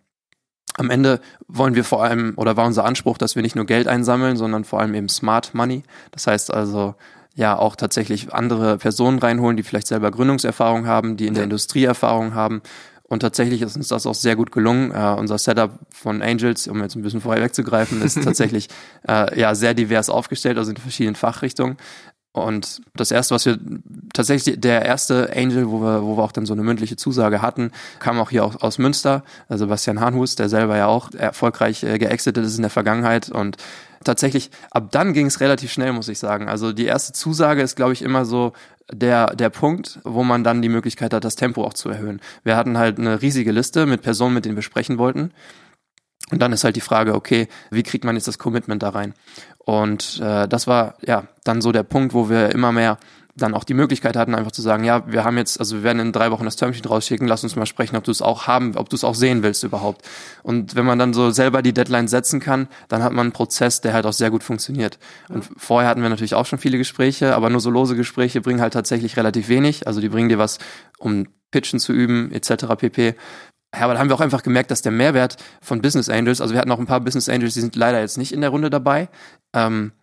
am 0.75 0.89
Ende 0.89 1.19
wollen 1.47 1.75
wir 1.75 1.83
vor 1.83 2.03
allem, 2.03 2.33
oder 2.35 2.57
war 2.57 2.65
unser 2.65 2.85
Anspruch, 2.85 3.17
dass 3.17 3.35
wir 3.35 3.43
nicht 3.43 3.55
nur 3.55 3.65
Geld 3.65 3.87
einsammeln, 3.87 4.37
sondern 4.37 4.63
vor 4.63 4.79
allem 4.79 4.95
eben 4.95 5.09
Smart 5.09 5.53
Money. 5.53 5.83
Das 6.11 6.25
heißt 6.25 6.51
also, 6.51 6.95
ja 7.35 7.57
auch 7.57 7.75
tatsächlich 7.75 8.33
andere 8.33 8.77
Personen 8.77 9.19
reinholen, 9.19 9.57
die 9.57 9.63
vielleicht 9.63 9.87
selber 9.87 10.11
Gründungserfahrung 10.11 10.85
haben, 10.85 11.17
die 11.17 11.27
in 11.27 11.33
der 11.33 11.43
Industrie 11.43 11.83
Erfahrung 11.83 12.33
haben. 12.33 12.61
Und 13.03 13.19
tatsächlich 13.19 13.61
ist 13.61 13.75
uns 13.75 13.89
das 13.89 14.07
auch 14.07 14.15
sehr 14.15 14.35
gut 14.35 14.51
gelungen. 14.51 14.91
Uh, 14.91 15.19
unser 15.19 15.37
Setup 15.37 15.71
von 15.91 16.21
Angels, 16.21 16.67
um 16.67 16.81
jetzt 16.81 16.95
ein 16.95 17.03
bisschen 17.03 17.21
vorher 17.21 17.43
wegzugreifen, 17.43 18.01
ist 18.01 18.15
tatsächlich 18.23 18.69
uh, 19.07 19.25
ja 19.35 19.53
sehr 19.55 19.73
divers 19.73 20.09
aufgestellt, 20.09 20.57
also 20.57 20.71
in 20.71 20.77
verschiedenen 20.77 21.15
Fachrichtungen. 21.15 21.77
Und 22.33 22.81
das 22.95 23.11
erste, 23.11 23.35
was 23.35 23.45
wir 23.45 23.59
tatsächlich, 24.11 24.59
der 24.59 24.83
erste 24.83 25.31
Angel, 25.35 25.69
wo 25.69 25.81
wir, 25.81 26.03
wo 26.03 26.17
wir 26.17 26.23
auch 26.23 26.31
dann 26.31 26.47
so 26.47 26.53
eine 26.53 26.63
mündliche 26.63 26.95
Zusage 26.95 27.43
hatten, 27.43 27.71
kam 27.99 28.19
auch 28.19 28.31
hier 28.31 28.43
auch 28.43 28.61
aus 28.61 28.79
Münster, 28.79 29.23
also 29.47 29.65
Sebastian 29.65 29.99
Hahnhus, 29.99 30.35
der 30.35 30.49
selber 30.49 30.75
ja 30.75 30.87
auch 30.87 31.11
erfolgreich 31.13 31.83
äh, 31.83 31.99
geexitet 31.99 32.43
ist 32.43 32.55
in 32.55 32.63
der 32.63 32.71
Vergangenheit 32.71 33.29
und 33.29 33.57
tatsächlich, 34.03 34.49
ab 34.71 34.87
dann 34.91 35.13
ging 35.13 35.27
es 35.27 35.41
relativ 35.41 35.71
schnell, 35.71 35.93
muss 35.93 36.09
ich 36.09 36.17
sagen. 36.17 36.49
Also 36.49 36.73
die 36.73 36.85
erste 36.85 37.13
Zusage 37.13 37.61
ist, 37.61 37.75
glaube 37.75 37.93
ich, 37.93 38.01
immer 38.01 38.25
so 38.25 38.53
der, 38.91 39.35
der 39.35 39.49
Punkt, 39.49 39.99
wo 40.03 40.23
man 40.23 40.43
dann 40.43 40.61
die 40.61 40.69
Möglichkeit 40.69 41.13
hat, 41.13 41.23
das 41.23 41.35
Tempo 41.35 41.63
auch 41.63 41.73
zu 41.73 41.89
erhöhen. 41.89 42.19
Wir 42.43 42.55
hatten 42.57 42.77
halt 42.77 42.99
eine 42.99 43.21
riesige 43.21 43.51
Liste 43.51 43.85
mit 43.85 44.01
Personen, 44.01 44.33
mit 44.33 44.45
denen 44.45 44.55
wir 44.55 44.63
sprechen 44.63 44.97
wollten. 44.97 45.31
Und 46.33 46.39
dann 46.39 46.51
ist 46.51 46.63
halt 46.63 46.75
die 46.75 46.81
Frage, 46.81 47.13
okay, 47.13 47.47
wie 47.69 47.83
kriegt 47.83 48.05
man 48.05 48.15
jetzt 48.15 48.27
das 48.27 48.39
Commitment 48.39 48.81
da 48.81 48.89
rein? 48.89 49.13
Und 49.59 50.19
äh, 50.19 50.47
das 50.47 50.65
war 50.65 50.95
ja 51.05 51.27
dann 51.43 51.61
so 51.61 51.71
der 51.71 51.83
Punkt, 51.83 52.15
wo 52.15 52.27
wir 52.27 52.49
immer 52.49 52.71
mehr 52.71 52.97
dann 53.35 53.53
auch 53.53 53.63
die 53.63 53.75
Möglichkeit 53.75 54.15
hatten, 54.15 54.33
einfach 54.33 54.51
zu 54.51 54.63
sagen, 54.63 54.83
ja, 54.83 55.03
wir 55.11 55.25
haben 55.25 55.37
jetzt, 55.37 55.59
also 55.59 55.75
wir 55.75 55.83
werden 55.83 55.99
in 55.99 56.11
drei 56.11 56.31
Wochen 56.31 56.45
das 56.45 56.55
Termsheet 56.55 56.89
rausschicken, 56.89 57.27
lass 57.27 57.43
uns 57.43 57.55
mal 57.55 57.67
sprechen, 57.67 57.95
ob 57.97 58.03
du 58.03 58.09
es 58.09 58.23
auch 58.23 58.47
haben, 58.47 58.75
ob 58.75 58.89
du 58.89 58.95
es 58.95 59.03
auch 59.03 59.13
sehen 59.13 59.43
willst 59.43 59.63
überhaupt. 59.63 60.03
Und 60.41 60.73
wenn 60.73 60.85
man 60.85 60.97
dann 60.97 61.13
so 61.13 61.29
selber 61.29 61.61
die 61.61 61.73
Deadline 61.73 62.07
setzen 62.07 62.39
kann, 62.39 62.67
dann 62.87 63.03
hat 63.03 63.13
man 63.13 63.27
einen 63.27 63.31
Prozess, 63.31 63.79
der 63.79 63.93
halt 63.93 64.07
auch 64.07 64.13
sehr 64.13 64.31
gut 64.31 64.41
funktioniert. 64.43 64.97
Und 65.29 65.47
vorher 65.55 65.87
hatten 65.87 66.01
wir 66.01 66.09
natürlich 66.09 66.33
auch 66.33 66.47
schon 66.47 66.57
viele 66.57 66.79
Gespräche, 66.79 67.35
aber 67.35 67.51
nur 67.51 67.61
so 67.61 67.69
lose 67.69 67.95
Gespräche 67.95 68.41
bringen 68.41 68.59
halt 68.59 68.73
tatsächlich 68.73 69.17
relativ 69.17 69.49
wenig. 69.49 69.85
Also 69.85 70.01
die 70.01 70.09
bringen 70.09 70.29
dir 70.29 70.39
was, 70.39 70.57
um 70.97 71.27
Pitchen 71.51 71.79
zu 71.79 71.93
üben, 71.93 72.31
etc. 72.31 72.65
pp. 72.75 73.15
Ja, 73.73 73.81
aber 73.81 73.93
da 73.93 73.99
haben 73.99 74.09
wir 74.09 74.15
auch 74.15 74.21
einfach 74.21 74.43
gemerkt, 74.43 74.71
dass 74.71 74.81
der 74.81 74.91
Mehrwert 74.91 75.37
von 75.61 75.81
Business 75.81 76.09
Angels, 76.09 76.41
also 76.41 76.53
wir 76.53 76.61
hatten 76.61 76.71
auch 76.71 76.79
ein 76.79 76.85
paar 76.85 77.01
Business 77.01 77.27
Angels, 77.27 77.55
die 77.55 77.61
sind 77.61 77.75
leider 77.75 77.99
jetzt 77.99 78.17
nicht 78.17 78.31
in 78.31 78.41
der 78.41 78.51
Runde 78.51 78.69
dabei. 78.69 79.09
Ähm, 79.53 79.93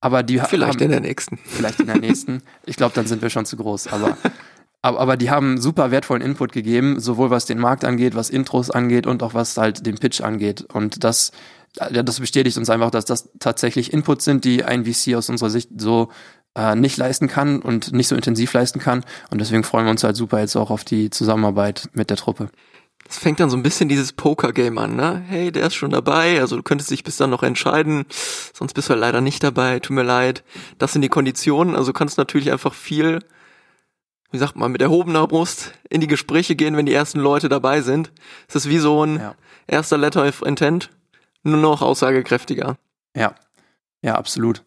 aber 0.00 0.22
die 0.22 0.38
Vielleicht 0.38 0.74
haben, 0.74 0.82
in 0.82 0.90
der 0.90 1.00
nächsten. 1.00 1.38
Vielleicht 1.38 1.80
in 1.80 1.86
der 1.86 1.98
nächsten. 1.98 2.42
Ich 2.66 2.76
glaube, 2.76 2.94
dann 2.94 3.06
sind 3.06 3.22
wir 3.22 3.30
schon 3.30 3.46
zu 3.46 3.56
groß. 3.56 3.88
Aber, 3.88 4.16
aber, 4.82 5.00
aber 5.00 5.16
die 5.16 5.30
haben 5.30 5.58
super 5.58 5.90
wertvollen 5.90 6.22
Input 6.22 6.52
gegeben, 6.52 7.00
sowohl 7.00 7.30
was 7.30 7.46
den 7.46 7.58
Markt 7.58 7.84
angeht, 7.84 8.14
was 8.14 8.28
Intros 8.28 8.70
angeht 8.70 9.06
und 9.06 9.22
auch 9.22 9.32
was 9.32 9.56
halt 9.56 9.86
den 9.86 9.96
Pitch 9.96 10.20
angeht. 10.20 10.62
Und 10.62 11.02
das, 11.02 11.32
das 11.74 12.20
bestätigt 12.20 12.58
uns 12.58 12.68
einfach, 12.68 12.90
dass 12.90 13.06
das 13.06 13.30
tatsächlich 13.38 13.92
Inputs 13.92 14.24
sind, 14.24 14.44
die 14.44 14.62
ein 14.62 14.84
VC 14.84 15.14
aus 15.14 15.30
unserer 15.30 15.50
Sicht 15.50 15.70
so 15.78 16.10
äh, 16.54 16.74
nicht 16.74 16.98
leisten 16.98 17.28
kann 17.28 17.60
und 17.60 17.92
nicht 17.92 18.08
so 18.08 18.14
intensiv 18.14 18.52
leisten 18.52 18.78
kann. 18.78 19.04
Und 19.30 19.40
deswegen 19.40 19.64
freuen 19.64 19.86
wir 19.86 19.90
uns 19.90 20.04
halt 20.04 20.16
super 20.16 20.40
jetzt 20.40 20.56
auch 20.56 20.70
auf 20.70 20.84
die 20.84 21.08
Zusammenarbeit 21.08 21.88
mit 21.94 22.10
der 22.10 22.16
Truppe. 22.18 22.50
Es 23.08 23.18
fängt 23.18 23.40
dann 23.40 23.50
so 23.50 23.56
ein 23.56 23.62
bisschen 23.62 23.88
dieses 23.88 24.12
Poker-Game 24.12 24.78
an, 24.78 24.96
ne? 24.96 25.22
Hey, 25.28 25.52
der 25.52 25.66
ist 25.66 25.74
schon 25.74 25.90
dabei, 25.90 26.40
also 26.40 26.56
du 26.56 26.62
könntest 26.62 26.90
dich 26.90 27.04
bis 27.04 27.16
dann 27.16 27.30
noch 27.30 27.42
entscheiden, 27.42 28.04
sonst 28.52 28.74
bist 28.74 28.88
du 28.88 28.92
halt 28.92 29.00
leider 29.00 29.20
nicht 29.20 29.42
dabei, 29.42 29.78
tut 29.80 29.94
mir 29.94 30.02
leid. 30.02 30.42
Das 30.78 30.92
sind 30.92 31.02
die 31.02 31.08
Konditionen, 31.08 31.76
also 31.76 31.92
du 31.92 31.98
kannst 31.98 32.18
natürlich 32.18 32.50
einfach 32.50 32.74
viel, 32.74 33.20
wie 34.30 34.38
sagt 34.38 34.56
man, 34.56 34.72
mit 34.72 34.82
erhobener 34.82 35.26
Brust 35.26 35.72
in 35.88 36.00
die 36.00 36.06
Gespräche 36.06 36.56
gehen, 36.56 36.76
wenn 36.76 36.86
die 36.86 36.94
ersten 36.94 37.20
Leute 37.20 37.48
dabei 37.48 37.80
sind. 37.80 38.12
Es 38.48 38.56
ist 38.56 38.68
wie 38.68 38.78
so 38.78 39.04
ein 39.04 39.20
ja. 39.20 39.34
erster 39.66 39.98
Letter 39.98 40.26
of 40.26 40.42
Intent, 40.42 40.90
nur 41.42 41.58
noch 41.58 41.82
aussagekräftiger. 41.82 42.76
Ja, 43.14 43.34
ja, 44.02 44.14
absolut. 44.14 44.62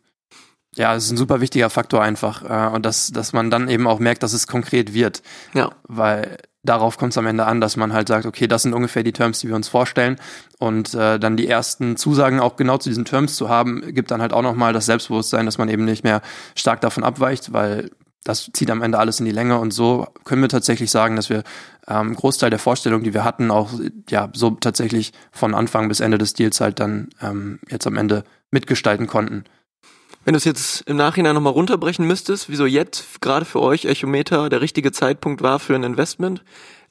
Ja, 0.79 0.95
es 0.95 1.03
ist 1.03 1.11
ein 1.11 1.17
super 1.17 1.41
wichtiger 1.41 1.69
Faktor 1.69 2.01
einfach. 2.01 2.41
Äh, 2.49 2.73
und 2.73 2.85
dass, 2.85 3.11
dass 3.11 3.33
man 3.33 3.51
dann 3.51 3.67
eben 3.67 3.85
auch 3.85 3.99
merkt, 3.99 4.23
dass 4.23 4.31
es 4.31 4.47
konkret 4.47 4.93
wird. 4.93 5.21
Ja. 5.53 5.71
Weil 5.83 6.37
darauf 6.63 6.97
kommt 6.97 7.11
es 7.11 7.17
am 7.17 7.27
Ende 7.27 7.45
an, 7.45 7.59
dass 7.59 7.75
man 7.75 7.91
halt 7.91 8.07
sagt, 8.07 8.25
okay, 8.25 8.47
das 8.47 8.61
sind 8.61 8.73
ungefähr 8.73 9.03
die 9.03 9.11
Terms, 9.11 9.39
die 9.39 9.49
wir 9.49 9.57
uns 9.57 9.67
vorstellen. 9.67 10.15
Und 10.57 10.93
äh, 10.93 11.19
dann 11.19 11.35
die 11.35 11.49
ersten 11.49 11.97
Zusagen 11.97 12.39
auch 12.39 12.55
genau 12.55 12.77
zu 12.77 12.87
diesen 12.87 13.03
Terms 13.03 13.35
zu 13.35 13.49
haben, 13.49 13.93
gibt 13.93 14.09
dann 14.09 14.21
halt 14.21 14.31
auch 14.31 14.41
nochmal 14.41 14.71
das 14.71 14.85
Selbstbewusstsein, 14.85 15.45
dass 15.45 15.57
man 15.57 15.67
eben 15.67 15.83
nicht 15.83 16.05
mehr 16.05 16.21
stark 16.55 16.79
davon 16.79 17.03
abweicht, 17.03 17.51
weil 17.51 17.91
das 18.23 18.49
zieht 18.53 18.71
am 18.71 18.81
Ende 18.81 18.99
alles 18.99 19.19
in 19.19 19.25
die 19.25 19.31
Länge 19.31 19.59
und 19.59 19.71
so 19.71 20.07
können 20.23 20.41
wir 20.41 20.49
tatsächlich 20.49 20.91
sagen, 20.91 21.15
dass 21.15 21.29
wir 21.29 21.43
ähm, 21.87 22.15
Großteil 22.15 22.49
der 22.49 22.59
Vorstellungen, 22.59 23.03
die 23.03 23.13
wir 23.13 23.23
hatten, 23.23 23.49
auch 23.49 23.71
ja 24.09 24.29
so 24.33 24.51
tatsächlich 24.51 25.13
von 25.31 25.55
Anfang 25.55 25.87
bis 25.87 25.99
Ende 25.99 26.17
des 26.17 26.33
Deals 26.33 26.61
halt 26.61 26.79
dann 26.79 27.09
ähm, 27.21 27.59
jetzt 27.69 27.87
am 27.87 27.97
Ende 27.97 28.23
mitgestalten 28.51 29.07
konnten. 29.07 29.45
Wenn 30.25 30.33
du 30.33 30.37
es 30.37 30.45
jetzt 30.45 30.81
im 30.81 30.97
Nachhinein 30.97 31.33
nochmal 31.33 31.53
runterbrechen 31.53 32.05
müsstest, 32.05 32.49
wieso 32.49 32.65
jetzt 32.65 33.21
gerade 33.21 33.45
für 33.45 33.61
euch 33.61 33.85
Echometer 33.85 34.49
der 34.49 34.61
richtige 34.61 34.91
Zeitpunkt 34.91 35.41
war 35.41 35.59
für 35.59 35.75
ein 35.75 35.83
Investment, 35.83 36.43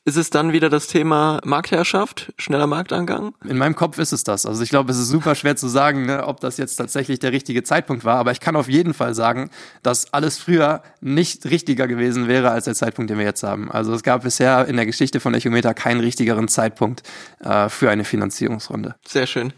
ist 0.09 0.17
es 0.17 0.31
dann 0.31 0.53
wieder 0.55 0.71
das 0.71 0.87
Thema 0.87 1.39
Marktherrschaft, 1.45 2.33
schneller 2.39 2.67
Marktangang? 2.67 3.35
In 3.45 3.59
meinem 3.59 3.75
Kopf 3.75 3.99
ist 3.99 4.13
es 4.13 4.25
das. 4.25 4.47
Also 4.47 4.63
ich 4.63 4.71
glaube, 4.71 4.91
es 4.91 4.99
ist 4.99 5.09
super 5.09 5.35
schwer 5.35 5.55
zu 5.57 5.69
sagen, 5.69 6.07
ne, 6.07 6.27
ob 6.27 6.41
das 6.41 6.57
jetzt 6.57 6.77
tatsächlich 6.77 7.19
der 7.19 7.33
richtige 7.33 7.63
Zeitpunkt 7.63 8.07
war. 8.07 8.17
Aber 8.17 8.33
ich 8.33 8.41
kann 8.41 8.57
auf 8.57 8.71
jeden 8.71 8.95
Fall 8.95 9.15
sagen, 9.15 9.51
dass 9.83 10.15
alles 10.15 10.39
früher 10.39 10.83
nicht 11.03 11.45
richtiger 11.45 11.87
gewesen 11.87 12.27
wäre 12.27 12.51
als 12.51 12.65
der 12.65 12.75
Zeitpunkt, 12.75 13.11
den 13.11 13.19
wir 13.19 13.27
jetzt 13.27 13.43
haben. 13.43 13.71
Also 13.71 13.93
es 13.93 14.03
gab 14.03 14.23
bisher 14.23 14.67
in 14.67 14.77
der 14.77 14.87
Geschichte 14.87 15.21
von 15.21 15.35
Echometer 15.35 15.75
keinen 15.75 16.01
richtigeren 16.01 16.49
Zeitpunkt 16.49 17.03
äh, 17.41 17.69
für 17.69 17.91
eine 17.91 18.05
Finanzierungsrunde. 18.05 18.95
Sehr 19.07 19.27
schön. 19.27 19.53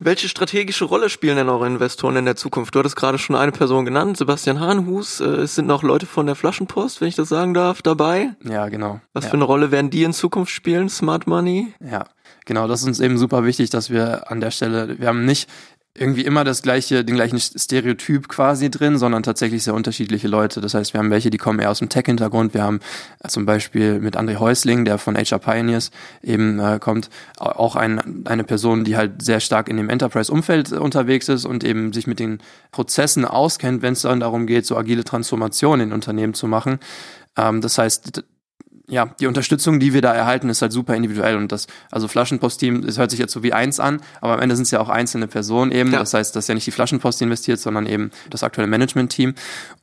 Welche 0.00 0.28
strategische 0.28 0.84
Rolle 0.84 1.08
spielen 1.08 1.38
denn 1.38 1.48
eure 1.48 1.66
Investoren 1.66 2.14
in 2.14 2.24
der 2.24 2.36
Zukunft? 2.36 2.72
Du 2.72 2.78
hattest 2.78 2.94
gerade 2.94 3.18
schon 3.18 3.34
eine 3.34 3.50
Person 3.50 3.84
genannt, 3.84 4.16
Sebastian 4.16 4.60
Hahnhus. 4.60 5.18
Äh, 5.18 5.24
es 5.24 5.56
sind 5.56 5.66
noch 5.66 5.82
Leute 5.82 6.06
von 6.06 6.26
der 6.26 6.36
Flaschenpost, 6.36 7.00
wenn 7.00 7.08
ich 7.08 7.16
das 7.16 7.28
sagen 7.28 7.52
darf, 7.52 7.82
dabei. 7.82 8.36
Ja, 8.44 8.68
genau. 8.68 9.00
Was 9.12 9.24
ja. 9.24 9.30
für 9.30 9.36
eine 9.36 9.44
Rolle 9.44 9.72
werden 9.72 9.90
die 9.90 10.04
in 10.04 10.12
Zukunft 10.12 10.52
spielen? 10.52 10.88
Smart 10.88 11.26
Money? 11.26 11.74
Ja, 11.80 12.04
genau. 12.44 12.68
Das 12.68 12.82
ist 12.82 12.86
uns 12.86 13.00
eben 13.00 13.18
super 13.18 13.44
wichtig, 13.44 13.70
dass 13.70 13.90
wir 13.90 14.30
an 14.30 14.40
der 14.40 14.52
Stelle, 14.52 15.00
wir 15.00 15.08
haben 15.08 15.24
nicht 15.24 15.50
irgendwie 16.00 16.24
immer 16.24 16.44
das 16.44 16.62
gleiche, 16.62 17.04
den 17.04 17.16
gleichen 17.16 17.38
Stereotyp 17.38 18.28
quasi 18.28 18.70
drin, 18.70 18.98
sondern 18.98 19.22
tatsächlich 19.22 19.62
sehr 19.62 19.74
unterschiedliche 19.74 20.28
Leute. 20.28 20.60
Das 20.60 20.74
heißt, 20.74 20.92
wir 20.92 20.98
haben 20.98 21.10
welche, 21.10 21.30
die 21.30 21.38
kommen 21.38 21.58
eher 21.58 21.70
aus 21.70 21.78
dem 21.80 21.88
Tech-Hintergrund. 21.88 22.54
Wir 22.54 22.62
haben 22.62 22.80
äh, 23.22 23.28
zum 23.28 23.46
Beispiel 23.46 23.98
mit 24.00 24.16
André 24.16 24.36
Häusling, 24.36 24.84
der 24.84 24.98
von 24.98 25.16
HR 25.16 25.38
Pioneers 25.38 25.90
eben 26.22 26.58
äh, 26.58 26.78
kommt, 26.80 27.10
auch 27.38 27.76
ein, 27.76 28.26
eine 28.26 28.44
Person, 28.44 28.84
die 28.84 28.96
halt 28.96 29.22
sehr 29.22 29.40
stark 29.40 29.68
in 29.68 29.76
dem 29.76 29.88
Enterprise-Umfeld 29.88 30.72
unterwegs 30.72 31.28
ist 31.28 31.44
und 31.44 31.64
eben 31.64 31.92
sich 31.92 32.06
mit 32.06 32.18
den 32.18 32.38
Prozessen 32.72 33.24
auskennt, 33.24 33.82
wenn 33.82 33.92
es 33.92 34.02
dann 34.02 34.20
darum 34.20 34.46
geht, 34.46 34.66
so 34.66 34.76
agile 34.76 35.04
Transformationen 35.04 35.88
in 35.88 35.92
Unternehmen 35.92 36.34
zu 36.34 36.46
machen. 36.46 36.78
Ähm, 37.36 37.60
das 37.60 37.78
heißt, 37.78 38.22
ja, 38.88 39.14
die 39.20 39.26
Unterstützung, 39.26 39.80
die 39.80 39.92
wir 39.92 40.00
da 40.00 40.14
erhalten, 40.14 40.48
ist 40.48 40.62
halt 40.62 40.72
super 40.72 40.94
individuell 40.94 41.36
und 41.36 41.52
das, 41.52 41.66
also 41.90 42.08
Flaschenpost-Team, 42.08 42.84
es 42.84 42.98
hört 42.98 43.10
sich 43.10 43.20
jetzt 43.20 43.32
so 43.32 43.42
wie 43.42 43.52
eins 43.52 43.80
an, 43.80 44.00
aber 44.20 44.34
am 44.34 44.40
Ende 44.40 44.56
sind 44.56 44.64
es 44.64 44.70
ja 44.70 44.80
auch 44.80 44.88
einzelne 44.88 45.28
Personen 45.28 45.72
eben. 45.72 45.92
Ja. 45.92 45.98
Das 45.98 46.14
heißt, 46.14 46.34
das 46.34 46.44
ist 46.44 46.48
ja 46.48 46.54
nicht 46.54 46.66
die 46.66 46.70
Flaschenpost 46.70 47.20
investiert, 47.20 47.60
sondern 47.60 47.86
eben 47.86 48.10
das 48.30 48.42
aktuelle 48.42 48.68
Management-Team. 48.68 49.34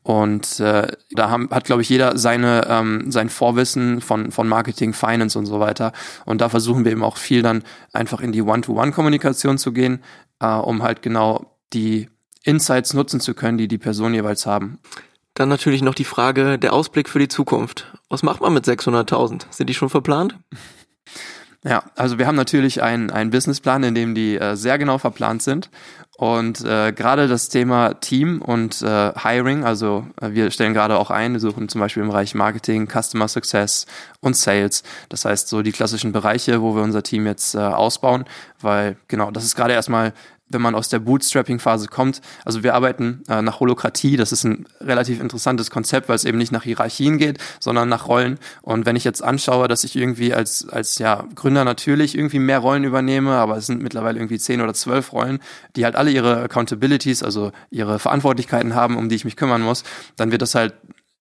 Und 0.01 0.59
äh, 0.59 0.87
da 1.11 1.29
haben, 1.29 1.49
hat, 1.51 1.65
glaube 1.65 1.83
ich, 1.83 1.89
jeder 1.89 2.17
seine 2.17 2.67
ähm, 2.67 3.11
sein 3.11 3.29
Vorwissen 3.29 4.01
von 4.01 4.31
von 4.31 4.47
Marketing, 4.47 4.93
Finance 4.93 5.37
und 5.37 5.45
so 5.45 5.59
weiter. 5.59 5.93
Und 6.25 6.41
da 6.41 6.49
versuchen 6.49 6.83
wir 6.83 6.91
eben 6.91 7.03
auch 7.03 7.17
viel 7.17 7.41
dann 7.41 7.63
einfach 7.93 8.21
in 8.21 8.31
die 8.31 8.41
One-to-One-Kommunikation 8.41 9.57
zu 9.57 9.71
gehen, 9.71 10.03
äh, 10.39 10.47
um 10.47 10.83
halt 10.83 11.01
genau 11.01 11.57
die 11.73 12.09
Insights 12.43 12.93
nutzen 12.93 13.19
zu 13.19 13.33
können, 13.33 13.57
die 13.57 13.67
die 13.67 13.77
Personen 13.77 14.15
jeweils 14.15 14.45
haben. 14.45 14.79
Dann 15.35 15.49
natürlich 15.49 15.81
noch 15.81 15.95
die 15.95 16.05
Frage, 16.05 16.57
der 16.57 16.73
Ausblick 16.73 17.09
für 17.09 17.19
die 17.19 17.27
Zukunft. 17.27 17.93
Was 18.09 18.23
macht 18.23 18.41
man 18.41 18.53
mit 18.53 18.65
600.000? 18.65 19.43
Sind 19.51 19.69
die 19.69 19.73
schon 19.75 19.89
verplant? 19.89 20.37
Ja, 21.67 21.81
also 21.95 22.19
wir 22.19 22.27
haben 22.27 22.35
natürlich 22.35 22.83
einen, 22.83 23.09
einen 23.09 23.31
Businessplan, 23.31 23.81
in 23.81 23.95
dem 23.95 24.13
die 24.13 24.37
äh, 24.37 24.55
sehr 24.55 24.77
genau 24.77 24.99
verplant 24.99 25.41
sind. 25.41 25.71
Und 26.15 26.63
äh, 26.63 26.93
gerade 26.93 27.27
das 27.27 27.49
Thema 27.49 27.95
Team 27.95 28.39
und 28.39 28.83
äh, 28.83 29.11
Hiring, 29.19 29.63
also 29.63 30.05
äh, 30.21 30.29
wir 30.31 30.51
stellen 30.51 30.75
gerade 30.75 30.97
auch 30.99 31.09
ein, 31.09 31.33
wir 31.33 31.39
suchen 31.39 31.67
zum 31.67 31.81
Beispiel 31.81 32.03
im 32.03 32.09
Bereich 32.09 32.35
Marketing, 32.35 32.87
Customer 32.87 33.27
Success 33.27 33.87
und 34.21 34.37
Sales. 34.37 34.83
Das 35.09 35.25
heißt 35.25 35.49
so 35.49 35.63
die 35.63 35.71
klassischen 35.71 36.11
Bereiche, 36.11 36.61
wo 36.61 36.75
wir 36.75 36.83
unser 36.83 37.01
Team 37.01 37.25
jetzt 37.25 37.55
äh, 37.55 37.57
ausbauen, 37.57 38.25
weil 38.61 38.95
genau, 39.07 39.31
das 39.31 39.43
ist 39.43 39.55
gerade 39.55 39.73
erstmal 39.73 40.13
wenn 40.49 40.61
man 40.61 40.75
aus 40.75 40.89
der 40.89 40.99
Bootstrapping-Phase 40.99 41.87
kommt. 41.87 42.21
Also 42.43 42.63
wir 42.63 42.75
arbeiten 42.75 43.23
äh, 43.27 43.41
nach 43.41 43.59
Holokratie. 43.59 44.15
Das 44.15 44.31
ist 44.31 44.43
ein 44.43 44.65
relativ 44.79 45.19
interessantes 45.19 45.71
Konzept, 45.71 46.07
weil 46.07 46.15
es 46.15 46.25
eben 46.25 46.37
nicht 46.37 46.51
nach 46.51 46.63
Hierarchien 46.63 47.17
geht, 47.17 47.39
sondern 47.59 47.89
nach 47.89 48.07
Rollen. 48.07 48.37
Und 48.61 48.85
wenn 48.85 48.95
ich 48.95 49.03
jetzt 49.03 49.23
anschaue, 49.23 49.67
dass 49.67 49.83
ich 49.83 49.95
irgendwie 49.95 50.33
als, 50.33 50.69
als 50.69 50.99
ja, 50.99 51.25
Gründer 51.33 51.65
natürlich 51.65 52.15
irgendwie 52.15 52.39
mehr 52.39 52.59
Rollen 52.59 52.83
übernehme, 52.83 53.31
aber 53.31 53.57
es 53.57 53.65
sind 53.65 53.81
mittlerweile 53.81 54.19
irgendwie 54.19 54.37
zehn 54.37 54.61
oder 54.61 54.73
zwölf 54.73 55.13
Rollen, 55.13 55.39
die 55.75 55.83
halt 55.83 55.95
alle 55.95 56.11
ihre 56.11 56.41
Accountabilities, 56.43 57.23
also 57.23 57.51
ihre 57.71 57.97
Verantwortlichkeiten 57.97 58.75
haben, 58.75 58.97
um 58.97 59.09
die 59.09 59.15
ich 59.15 59.25
mich 59.25 59.35
kümmern 59.35 59.61
muss, 59.61 59.83
dann 60.15 60.31
wird 60.31 60.43
das 60.43 60.53
halt 60.53 60.73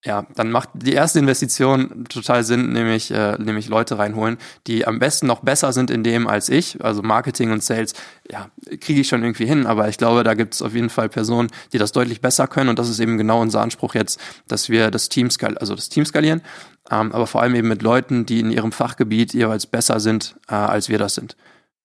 ja, 0.04 0.26
dann 0.34 0.50
macht 0.50 0.68
die 0.74 0.92
erste 0.92 1.18
Investition 1.18 2.04
total 2.10 2.44
Sinn, 2.44 2.72
nämlich, 2.72 3.10
äh, 3.10 3.38
nämlich 3.38 3.68
Leute 3.68 3.98
reinholen, 3.98 4.36
die 4.66 4.86
am 4.86 4.98
besten 4.98 5.26
noch 5.26 5.40
besser 5.40 5.72
sind 5.72 5.90
in 5.90 6.04
dem 6.04 6.26
als 6.26 6.50
ich. 6.50 6.84
Also 6.84 7.02
Marketing 7.02 7.52
und 7.52 7.62
Sales, 7.62 7.94
ja, 8.30 8.50
kriege 8.80 9.00
ich 9.00 9.08
schon 9.08 9.22
irgendwie 9.22 9.46
hin, 9.46 9.66
aber 9.66 9.88
ich 9.88 9.96
glaube, 9.96 10.22
da 10.22 10.34
gibt 10.34 10.54
es 10.54 10.60
auf 10.60 10.74
jeden 10.74 10.90
Fall 10.90 11.08
Personen, 11.08 11.48
die 11.72 11.78
das 11.78 11.92
deutlich 11.92 12.20
besser 12.20 12.46
können 12.46 12.68
und 12.68 12.78
das 12.78 12.90
ist 12.90 13.00
eben 13.00 13.16
genau 13.16 13.40
unser 13.40 13.62
Anspruch 13.62 13.94
jetzt, 13.94 14.20
dass 14.46 14.68
wir 14.68 14.90
das 14.90 15.08
Team, 15.08 15.30
skal 15.30 15.56
also 15.56 15.74
das 15.74 15.88
Team 15.88 16.04
skalieren, 16.04 16.42
ähm, 16.90 17.12
aber 17.12 17.26
vor 17.26 17.40
allem 17.40 17.54
eben 17.54 17.68
mit 17.68 17.80
Leuten, 17.80 18.26
die 18.26 18.40
in 18.40 18.50
ihrem 18.50 18.72
Fachgebiet 18.72 19.32
jeweils 19.32 19.66
besser 19.66 20.00
sind, 20.00 20.36
äh, 20.48 20.54
als 20.54 20.90
wir 20.90 20.98
das 20.98 21.14
sind 21.14 21.34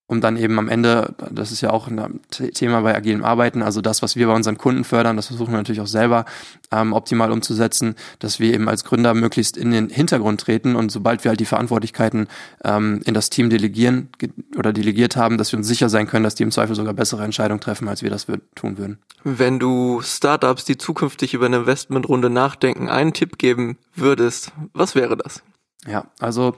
um 0.10 0.22
dann 0.22 0.38
eben 0.38 0.58
am 0.58 0.70
Ende, 0.70 1.14
das 1.30 1.52
ist 1.52 1.62
ja 1.62 1.70
auch 1.70 1.88
ein 1.88 2.20
Thema 2.30 2.82
bei 2.82 2.96
agilem 2.96 3.24
Arbeiten, 3.24 3.62
also 3.62 3.80
das, 3.80 4.02
was 4.02 4.16
wir 4.16 4.26
bei 4.26 4.34
unseren 4.34 4.58
Kunden 4.58 4.84
fördern, 4.84 5.16
das 5.16 5.28
versuchen 5.28 5.52
wir 5.54 5.58
natürlich 5.58 5.82
auch 5.82 5.88
selber 5.88 6.26
ähm, 6.72 6.94
optimal 6.94 7.32
umzusetzen, 7.32 7.96
dass 8.18 8.40
wir 8.40 8.52
eben 8.52 8.68
als 8.68 8.84
Gründer 8.84 9.14
möglichst 9.14 9.56
in 9.56 9.70
den 9.70 9.90
Hintergrund 9.90 10.42
treten 10.42 10.76
und 10.76 10.92
sobald 10.92 11.24
wir 11.24 11.30
halt 11.30 11.40
die 11.40 11.46
Verantwortlichkeiten 11.46 12.28
ähm, 12.64 13.02
in 13.06 13.14
das 13.14 13.30
Team 13.30 13.52
delegieren 13.52 14.10
oder 14.58 14.74
delegiert 14.74 15.16
haben, 15.16 15.38
dass 15.38 15.52
wir 15.52 15.60
uns 15.60 15.68
sicher 15.68 15.90
sein 15.90 16.08
können, 16.08 16.24
dass 16.24 16.34
die 16.34 16.44
im 16.44 16.52
Zweifel 16.52 16.76
sogar 16.76 16.96
bessere 16.96 17.24
Entscheidungen 17.24 17.62
treffen, 17.62 17.88
als 17.88 18.02
wir 18.02 18.10
das 18.10 18.26
tun 18.56 18.80
würden. 18.80 18.98
Wenn 19.24 19.60
du 19.60 20.02
Startups, 20.02 20.66
die 20.66 20.80
zukünftig 20.80 21.36
über 21.36 21.46
eine 21.46 21.58
Investmentrunde 21.58 22.32
nachdenken, 22.32 22.90
einen 22.90 23.14
Tipp 23.14 23.38
geben 23.38 23.78
würdest, 23.94 24.54
was 24.74 24.96
wäre 24.96 25.16
das? 25.18 25.44
Ja, 25.86 26.06
also 26.20 26.56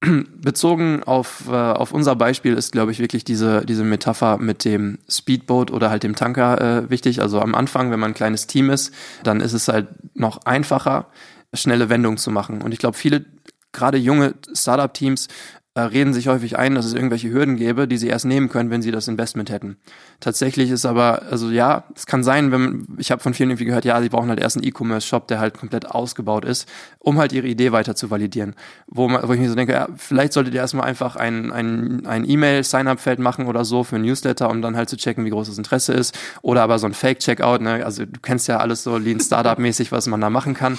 bezogen 0.40 1.02
auf, 1.02 1.48
äh, 1.48 1.52
auf 1.52 1.92
unser 1.92 2.14
Beispiel 2.14 2.54
ist, 2.54 2.72
glaube 2.72 2.92
ich, 2.92 3.00
wirklich 3.00 3.24
diese, 3.24 3.64
diese 3.66 3.84
Metapher 3.84 4.38
mit 4.38 4.64
dem 4.64 4.98
Speedboat 5.08 5.70
oder 5.70 5.90
halt 5.90 6.02
dem 6.02 6.14
Tanker 6.14 6.60
äh, 6.60 6.90
wichtig. 6.90 7.20
Also 7.20 7.40
am 7.40 7.54
Anfang, 7.54 7.90
wenn 7.90 7.98
man 7.98 8.12
ein 8.12 8.14
kleines 8.14 8.46
Team 8.46 8.70
ist, 8.70 8.94
dann 9.24 9.40
ist 9.40 9.52
es 9.52 9.68
halt 9.68 9.88
noch 10.14 10.44
einfacher, 10.44 11.06
schnelle 11.52 11.88
Wendungen 11.88 12.18
zu 12.18 12.30
machen. 12.30 12.62
Und 12.62 12.72
ich 12.72 12.78
glaube, 12.78 12.96
viele, 12.96 13.24
gerade 13.72 13.98
junge 13.98 14.34
Startup-Teams, 14.54 15.28
reden 15.86 16.14
sich 16.14 16.28
häufig 16.28 16.58
ein, 16.58 16.74
dass 16.74 16.86
es 16.86 16.94
irgendwelche 16.94 17.30
Hürden 17.30 17.56
gäbe, 17.56 17.86
die 17.88 17.96
sie 17.96 18.08
erst 18.08 18.24
nehmen 18.24 18.48
können, 18.48 18.70
wenn 18.70 18.82
sie 18.82 18.90
das 18.90 19.08
Investment 19.08 19.50
hätten. 19.50 19.76
Tatsächlich 20.20 20.70
ist 20.70 20.86
aber, 20.86 21.22
also 21.30 21.50
ja, 21.50 21.84
es 21.94 22.06
kann 22.06 22.24
sein, 22.24 22.50
wenn 22.52 22.86
ich 22.98 23.10
habe 23.10 23.22
von 23.22 23.34
vielen 23.34 23.50
irgendwie 23.50 23.66
gehört, 23.66 23.84
ja, 23.84 24.00
sie 24.00 24.08
brauchen 24.08 24.28
halt 24.28 24.40
erst 24.40 24.56
einen 24.56 24.66
E-Commerce-Shop, 24.66 25.28
der 25.28 25.40
halt 25.40 25.58
komplett 25.58 25.90
ausgebaut 25.90 26.44
ist, 26.44 26.68
um 26.98 27.18
halt 27.18 27.32
ihre 27.32 27.46
Idee 27.46 27.72
weiter 27.72 27.94
zu 27.94 28.10
validieren. 28.10 28.54
Wo, 28.86 29.08
man, 29.08 29.26
wo 29.28 29.32
ich 29.32 29.40
mir 29.40 29.48
so 29.48 29.54
denke, 29.54 29.72
ja, 29.72 29.88
vielleicht 29.96 30.32
solltet 30.32 30.54
ihr 30.54 30.60
erstmal 30.60 30.86
einfach 30.86 31.16
ein, 31.16 31.52
ein, 31.52 32.06
ein 32.06 32.28
E-Mail-Sign-up-Feld 32.28 33.18
machen 33.18 33.46
oder 33.46 33.64
so 33.64 33.84
für 33.84 33.96
ein 33.96 34.02
Newsletter, 34.02 34.50
um 34.50 34.62
dann 34.62 34.76
halt 34.76 34.88
zu 34.88 34.96
checken, 34.96 35.24
wie 35.24 35.30
groß 35.30 35.48
das 35.48 35.58
Interesse 35.58 35.92
ist. 35.92 36.18
Oder 36.42 36.62
aber 36.62 36.78
so 36.78 36.86
ein 36.86 36.94
Fake-Checkout, 36.94 37.60
ne? 37.60 37.84
Also 37.84 38.04
du 38.04 38.20
kennst 38.20 38.48
ja 38.48 38.58
alles 38.58 38.82
so 38.82 38.96
Lean 38.96 39.20
Startup-mäßig, 39.20 39.92
was 39.92 40.06
man 40.06 40.20
da 40.20 40.30
machen 40.30 40.54
kann. 40.54 40.78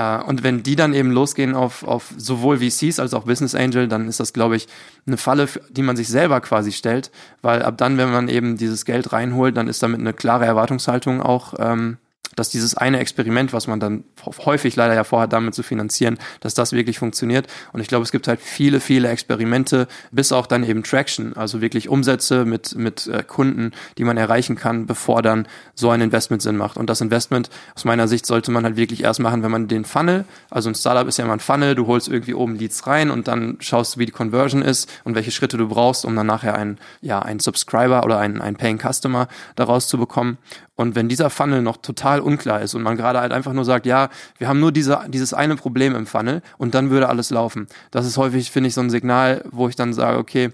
Äh, 0.00 0.22
und 0.22 0.42
wenn 0.42 0.62
die 0.62 0.76
dann 0.76 0.94
eben 0.94 1.10
losgehen 1.10 1.54
auf, 1.54 1.84
auf 1.84 2.12
sowohl 2.16 2.58
VCs 2.58 2.98
als 2.98 3.12
auch 3.12 3.24
Business 3.24 3.54
Angel, 3.54 3.86
dann 3.86 4.08
ist 4.08 4.18
das, 4.18 4.32
glaube 4.32 4.56
ich, 4.56 4.66
eine 5.06 5.18
Falle, 5.18 5.46
die 5.68 5.82
man 5.82 5.96
sich 5.96 6.08
selber 6.08 6.40
quasi 6.40 6.72
stellt, 6.72 7.10
weil 7.42 7.62
ab 7.62 7.76
dann, 7.76 7.98
wenn 7.98 8.10
man 8.10 8.28
eben 8.28 8.56
dieses 8.56 8.86
Geld 8.86 9.12
reinholt, 9.12 9.56
dann 9.56 9.68
ist 9.68 9.82
damit 9.82 10.00
eine 10.00 10.14
klare 10.14 10.46
Erwartungshaltung 10.46 11.20
auch 11.20 11.54
ähm, 11.58 11.98
dass 12.36 12.50
dieses 12.50 12.76
eine 12.76 13.00
Experiment, 13.00 13.52
was 13.52 13.66
man 13.66 13.80
dann 13.80 14.04
häufig 14.44 14.76
leider 14.76 14.94
ja 14.94 15.04
vorhat, 15.04 15.32
damit 15.32 15.54
zu 15.54 15.62
finanzieren, 15.62 16.18
dass 16.40 16.54
das 16.54 16.72
wirklich 16.72 16.98
funktioniert. 16.98 17.46
Und 17.72 17.80
ich 17.80 17.88
glaube, 17.88 18.04
es 18.04 18.12
gibt 18.12 18.28
halt 18.28 18.40
viele, 18.40 18.80
viele 18.80 19.08
Experimente, 19.08 19.88
bis 20.10 20.32
auch 20.32 20.46
dann 20.46 20.64
eben 20.64 20.82
Traction, 20.82 21.36
also 21.36 21.60
wirklich 21.60 21.88
Umsätze 21.88 22.44
mit, 22.44 22.76
mit 22.76 23.06
äh, 23.06 23.22
Kunden, 23.22 23.72
die 23.98 24.04
man 24.04 24.16
erreichen 24.16 24.56
kann, 24.56 24.86
bevor 24.86 25.22
dann 25.22 25.46
so 25.74 25.90
ein 25.90 26.00
Investment 26.00 26.42
Sinn 26.42 26.56
macht. 26.56 26.76
Und 26.76 26.88
das 26.88 27.00
Investment 27.00 27.50
aus 27.74 27.84
meiner 27.84 28.08
Sicht 28.08 28.26
sollte 28.26 28.50
man 28.50 28.64
halt 28.64 28.76
wirklich 28.76 29.02
erst 29.02 29.20
machen, 29.20 29.42
wenn 29.42 29.50
man 29.50 29.68
den 29.68 29.84
Funnel, 29.84 30.24
also 30.50 30.68
ein 30.68 30.74
Startup 30.74 31.06
ist 31.06 31.18
ja 31.18 31.24
immer 31.24 31.34
ein 31.34 31.40
Funnel, 31.40 31.74
du 31.74 31.86
holst 31.86 32.08
irgendwie 32.08 32.34
oben 32.34 32.54
Leads 32.56 32.86
rein 32.86 33.10
und 33.10 33.28
dann 33.28 33.56
schaust 33.60 33.96
du, 33.96 34.00
wie 34.00 34.06
die 34.06 34.12
Conversion 34.12 34.62
ist 34.62 34.88
und 35.04 35.14
welche 35.14 35.30
Schritte 35.30 35.56
du 35.56 35.68
brauchst, 35.68 36.04
um 36.04 36.14
dann 36.16 36.26
nachher 36.26 36.54
einen, 36.54 36.78
ja, 37.00 37.20
einen 37.20 37.40
Subscriber 37.40 38.04
oder 38.04 38.18
einen, 38.18 38.40
einen 38.40 38.56
Paying 38.56 38.78
Customer 38.78 39.28
daraus 39.56 39.88
zu 39.88 39.98
bekommen. 39.98 40.38
Und 40.80 40.94
wenn 40.94 41.10
dieser 41.10 41.28
Funnel 41.28 41.60
noch 41.60 41.76
total 41.76 42.19
unklar 42.20 42.60
ist 42.60 42.74
und 42.74 42.82
man 42.82 42.96
gerade 42.96 43.20
halt 43.20 43.32
einfach 43.32 43.52
nur 43.52 43.64
sagt, 43.64 43.86
ja, 43.86 44.08
wir 44.38 44.48
haben 44.48 44.60
nur 44.60 44.72
diese, 44.72 45.00
dieses 45.08 45.34
eine 45.34 45.56
Problem 45.56 45.94
im 45.94 46.06
Funnel 46.06 46.42
und 46.58 46.74
dann 46.74 46.90
würde 46.90 47.08
alles 47.08 47.30
laufen. 47.30 47.66
Das 47.90 48.06
ist 48.06 48.16
häufig, 48.16 48.50
finde 48.50 48.68
ich, 48.68 48.74
so 48.74 48.80
ein 48.80 48.90
Signal, 48.90 49.44
wo 49.50 49.68
ich 49.68 49.76
dann 49.76 49.92
sage, 49.92 50.18
okay, 50.18 50.50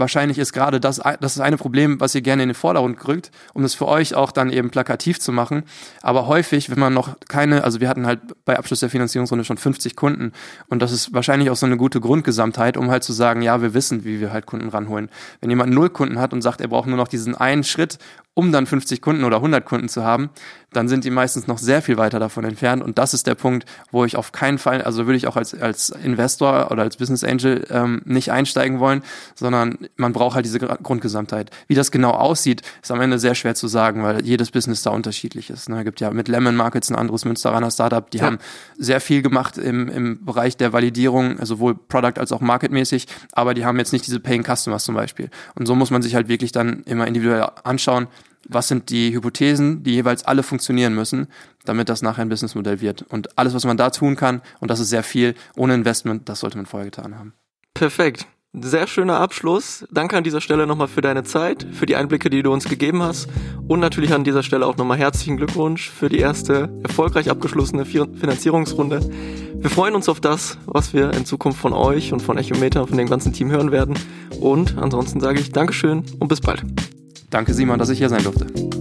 wahrscheinlich 0.00 0.38
ist 0.38 0.52
gerade 0.52 0.80
das, 0.80 1.00
das 1.20 1.36
ist 1.36 1.40
eine 1.40 1.56
Problem, 1.56 2.00
was 2.00 2.14
ihr 2.14 2.22
gerne 2.22 2.42
in 2.42 2.48
den 2.48 2.54
Vordergrund 2.54 3.06
rückt, 3.06 3.30
um 3.54 3.62
es 3.62 3.74
für 3.74 3.86
euch 3.86 4.14
auch 4.14 4.32
dann 4.32 4.50
eben 4.50 4.70
plakativ 4.70 5.20
zu 5.20 5.30
machen. 5.30 5.62
Aber 6.02 6.26
häufig, 6.26 6.70
wenn 6.70 6.78
man 6.80 6.92
noch 6.92 7.16
keine, 7.28 7.62
also 7.62 7.80
wir 7.80 7.88
hatten 7.88 8.06
halt 8.06 8.20
bei 8.44 8.58
Abschluss 8.58 8.80
der 8.80 8.90
Finanzierungsrunde 8.90 9.44
schon 9.44 9.58
50 9.58 9.94
Kunden 9.94 10.32
und 10.68 10.82
das 10.82 10.90
ist 10.90 11.14
wahrscheinlich 11.14 11.50
auch 11.50 11.56
so 11.56 11.66
eine 11.66 11.76
gute 11.76 12.00
Grundgesamtheit, 12.00 12.76
um 12.76 12.90
halt 12.90 13.04
zu 13.04 13.12
sagen, 13.12 13.42
ja, 13.42 13.62
wir 13.62 13.74
wissen, 13.74 14.04
wie 14.04 14.20
wir 14.20 14.32
halt 14.32 14.46
Kunden 14.46 14.70
ranholen. 14.70 15.10
Wenn 15.40 15.50
jemand 15.50 15.72
null 15.72 15.90
Kunden 15.90 16.18
hat 16.18 16.32
und 16.32 16.42
sagt, 16.42 16.60
er 16.60 16.68
braucht 16.68 16.88
nur 16.88 16.96
noch 16.96 17.08
diesen 17.08 17.34
einen 17.34 17.62
Schritt, 17.62 17.98
um 18.34 18.52
dann 18.52 18.66
50 18.66 19.02
Kunden 19.02 19.24
oder 19.24 19.36
100 19.36 19.64
Kunden 19.64 19.88
zu 19.88 20.04
haben, 20.04 20.30
dann 20.72 20.88
sind 20.88 21.04
die 21.04 21.10
meistens 21.10 21.46
noch 21.46 21.58
sehr 21.58 21.82
viel 21.82 21.96
weiter 21.96 22.20
davon 22.20 22.44
entfernt. 22.44 22.82
Und 22.82 22.98
das 22.98 23.12
ist 23.12 23.26
der 23.26 23.34
Punkt, 23.34 23.66
wo 23.90 24.04
ich 24.04 24.16
auf 24.16 24.32
keinen 24.32 24.58
Fall, 24.58 24.82
also 24.82 25.06
würde 25.06 25.16
ich 25.16 25.26
auch 25.26 25.36
als, 25.36 25.52
als 25.54 25.90
Investor 25.90 26.70
oder 26.70 26.82
als 26.82 26.96
Business 26.96 27.24
Angel 27.24 27.66
ähm, 27.70 28.02
nicht 28.04 28.30
einsteigen 28.30 28.78
wollen, 28.78 29.02
sondern 29.34 29.69
man 29.96 30.12
braucht 30.12 30.34
halt 30.34 30.44
diese 30.44 30.58
Grundgesamtheit. 30.58 31.50
Wie 31.66 31.74
das 31.74 31.90
genau 31.90 32.10
aussieht, 32.10 32.62
ist 32.82 32.90
am 32.90 33.00
Ende 33.00 33.18
sehr 33.18 33.34
schwer 33.34 33.54
zu 33.54 33.68
sagen, 33.68 34.02
weil 34.02 34.24
jedes 34.24 34.50
Business 34.50 34.82
da 34.82 34.90
unterschiedlich 34.90 35.50
ist. 35.50 35.68
Ne? 35.68 35.78
Es 35.78 35.84
gibt 35.84 36.00
ja 36.00 36.10
mit 36.10 36.28
Lemon 36.28 36.56
Markets 36.56 36.90
ein 36.90 36.96
anderes 36.96 37.24
Münsteraner 37.24 37.70
Startup, 37.70 38.08
die 38.10 38.18
ja. 38.18 38.24
haben 38.24 38.38
sehr 38.78 39.00
viel 39.00 39.22
gemacht 39.22 39.58
im, 39.58 39.88
im 39.88 40.24
Bereich 40.24 40.56
der 40.56 40.72
Validierung, 40.72 41.44
sowohl 41.44 41.74
Product 41.74 42.18
als 42.18 42.32
auch 42.32 42.40
marketmäßig, 42.40 43.06
aber 43.32 43.54
die 43.54 43.64
haben 43.64 43.78
jetzt 43.78 43.92
nicht 43.92 44.06
diese 44.06 44.20
Paying 44.20 44.44
Customers 44.44 44.84
zum 44.84 44.94
Beispiel. 44.94 45.30
Und 45.54 45.66
so 45.66 45.74
muss 45.74 45.90
man 45.90 46.02
sich 46.02 46.14
halt 46.14 46.28
wirklich 46.28 46.52
dann 46.52 46.82
immer 46.84 47.06
individuell 47.06 47.46
anschauen, 47.64 48.08
was 48.48 48.68
sind 48.68 48.90
die 48.90 49.12
Hypothesen, 49.12 49.82
die 49.82 49.92
jeweils 49.92 50.24
alle 50.24 50.42
funktionieren 50.42 50.94
müssen, 50.94 51.28
damit 51.64 51.88
das 51.88 52.02
nachher 52.02 52.22
ein 52.22 52.28
Businessmodell 52.28 52.80
wird. 52.80 53.02
Und 53.02 53.38
alles, 53.38 53.54
was 53.54 53.64
man 53.64 53.76
da 53.76 53.90
tun 53.90 54.16
kann, 54.16 54.40
und 54.60 54.70
das 54.70 54.80
ist 54.80 54.90
sehr 54.90 55.02
viel, 55.02 55.34
ohne 55.56 55.74
Investment, 55.74 56.28
das 56.28 56.40
sollte 56.40 56.56
man 56.56 56.66
vorher 56.66 56.86
getan 56.86 57.18
haben. 57.18 57.34
Perfekt. 57.74 58.26
Sehr 58.52 58.88
schöner 58.88 59.20
Abschluss. 59.20 59.86
Danke 59.92 60.16
an 60.16 60.24
dieser 60.24 60.40
Stelle 60.40 60.66
nochmal 60.66 60.88
für 60.88 61.02
deine 61.02 61.22
Zeit, 61.22 61.64
für 61.72 61.86
die 61.86 61.94
Einblicke, 61.94 62.30
die 62.30 62.42
du 62.42 62.52
uns 62.52 62.64
gegeben 62.64 63.00
hast. 63.00 63.28
Und 63.68 63.78
natürlich 63.78 64.12
an 64.12 64.24
dieser 64.24 64.42
Stelle 64.42 64.66
auch 64.66 64.76
nochmal 64.76 64.98
herzlichen 64.98 65.36
Glückwunsch 65.36 65.88
für 65.88 66.08
die 66.08 66.18
erste 66.18 66.68
erfolgreich 66.82 67.30
abgeschlossene 67.30 67.84
Finanzierungsrunde. 67.84 69.08
Wir 69.54 69.70
freuen 69.70 69.94
uns 69.94 70.08
auf 70.08 70.20
das, 70.20 70.58
was 70.66 70.92
wir 70.92 71.12
in 71.12 71.26
Zukunft 71.26 71.60
von 71.60 71.72
euch 71.72 72.12
und 72.12 72.22
von 72.22 72.38
Echometer 72.38 72.80
und 72.80 72.88
von 72.88 72.98
dem 72.98 73.08
ganzen 73.08 73.32
Team 73.32 73.52
hören 73.52 73.70
werden. 73.70 73.96
Und 74.40 74.78
ansonsten 74.78 75.20
sage 75.20 75.38
ich 75.38 75.52
Dankeschön 75.52 76.02
und 76.18 76.26
bis 76.26 76.40
bald. 76.40 76.64
Danke, 77.30 77.54
Simon, 77.54 77.78
dass 77.78 77.90
ich 77.90 77.98
hier 77.98 78.08
sein 78.08 78.24
durfte. 78.24 78.79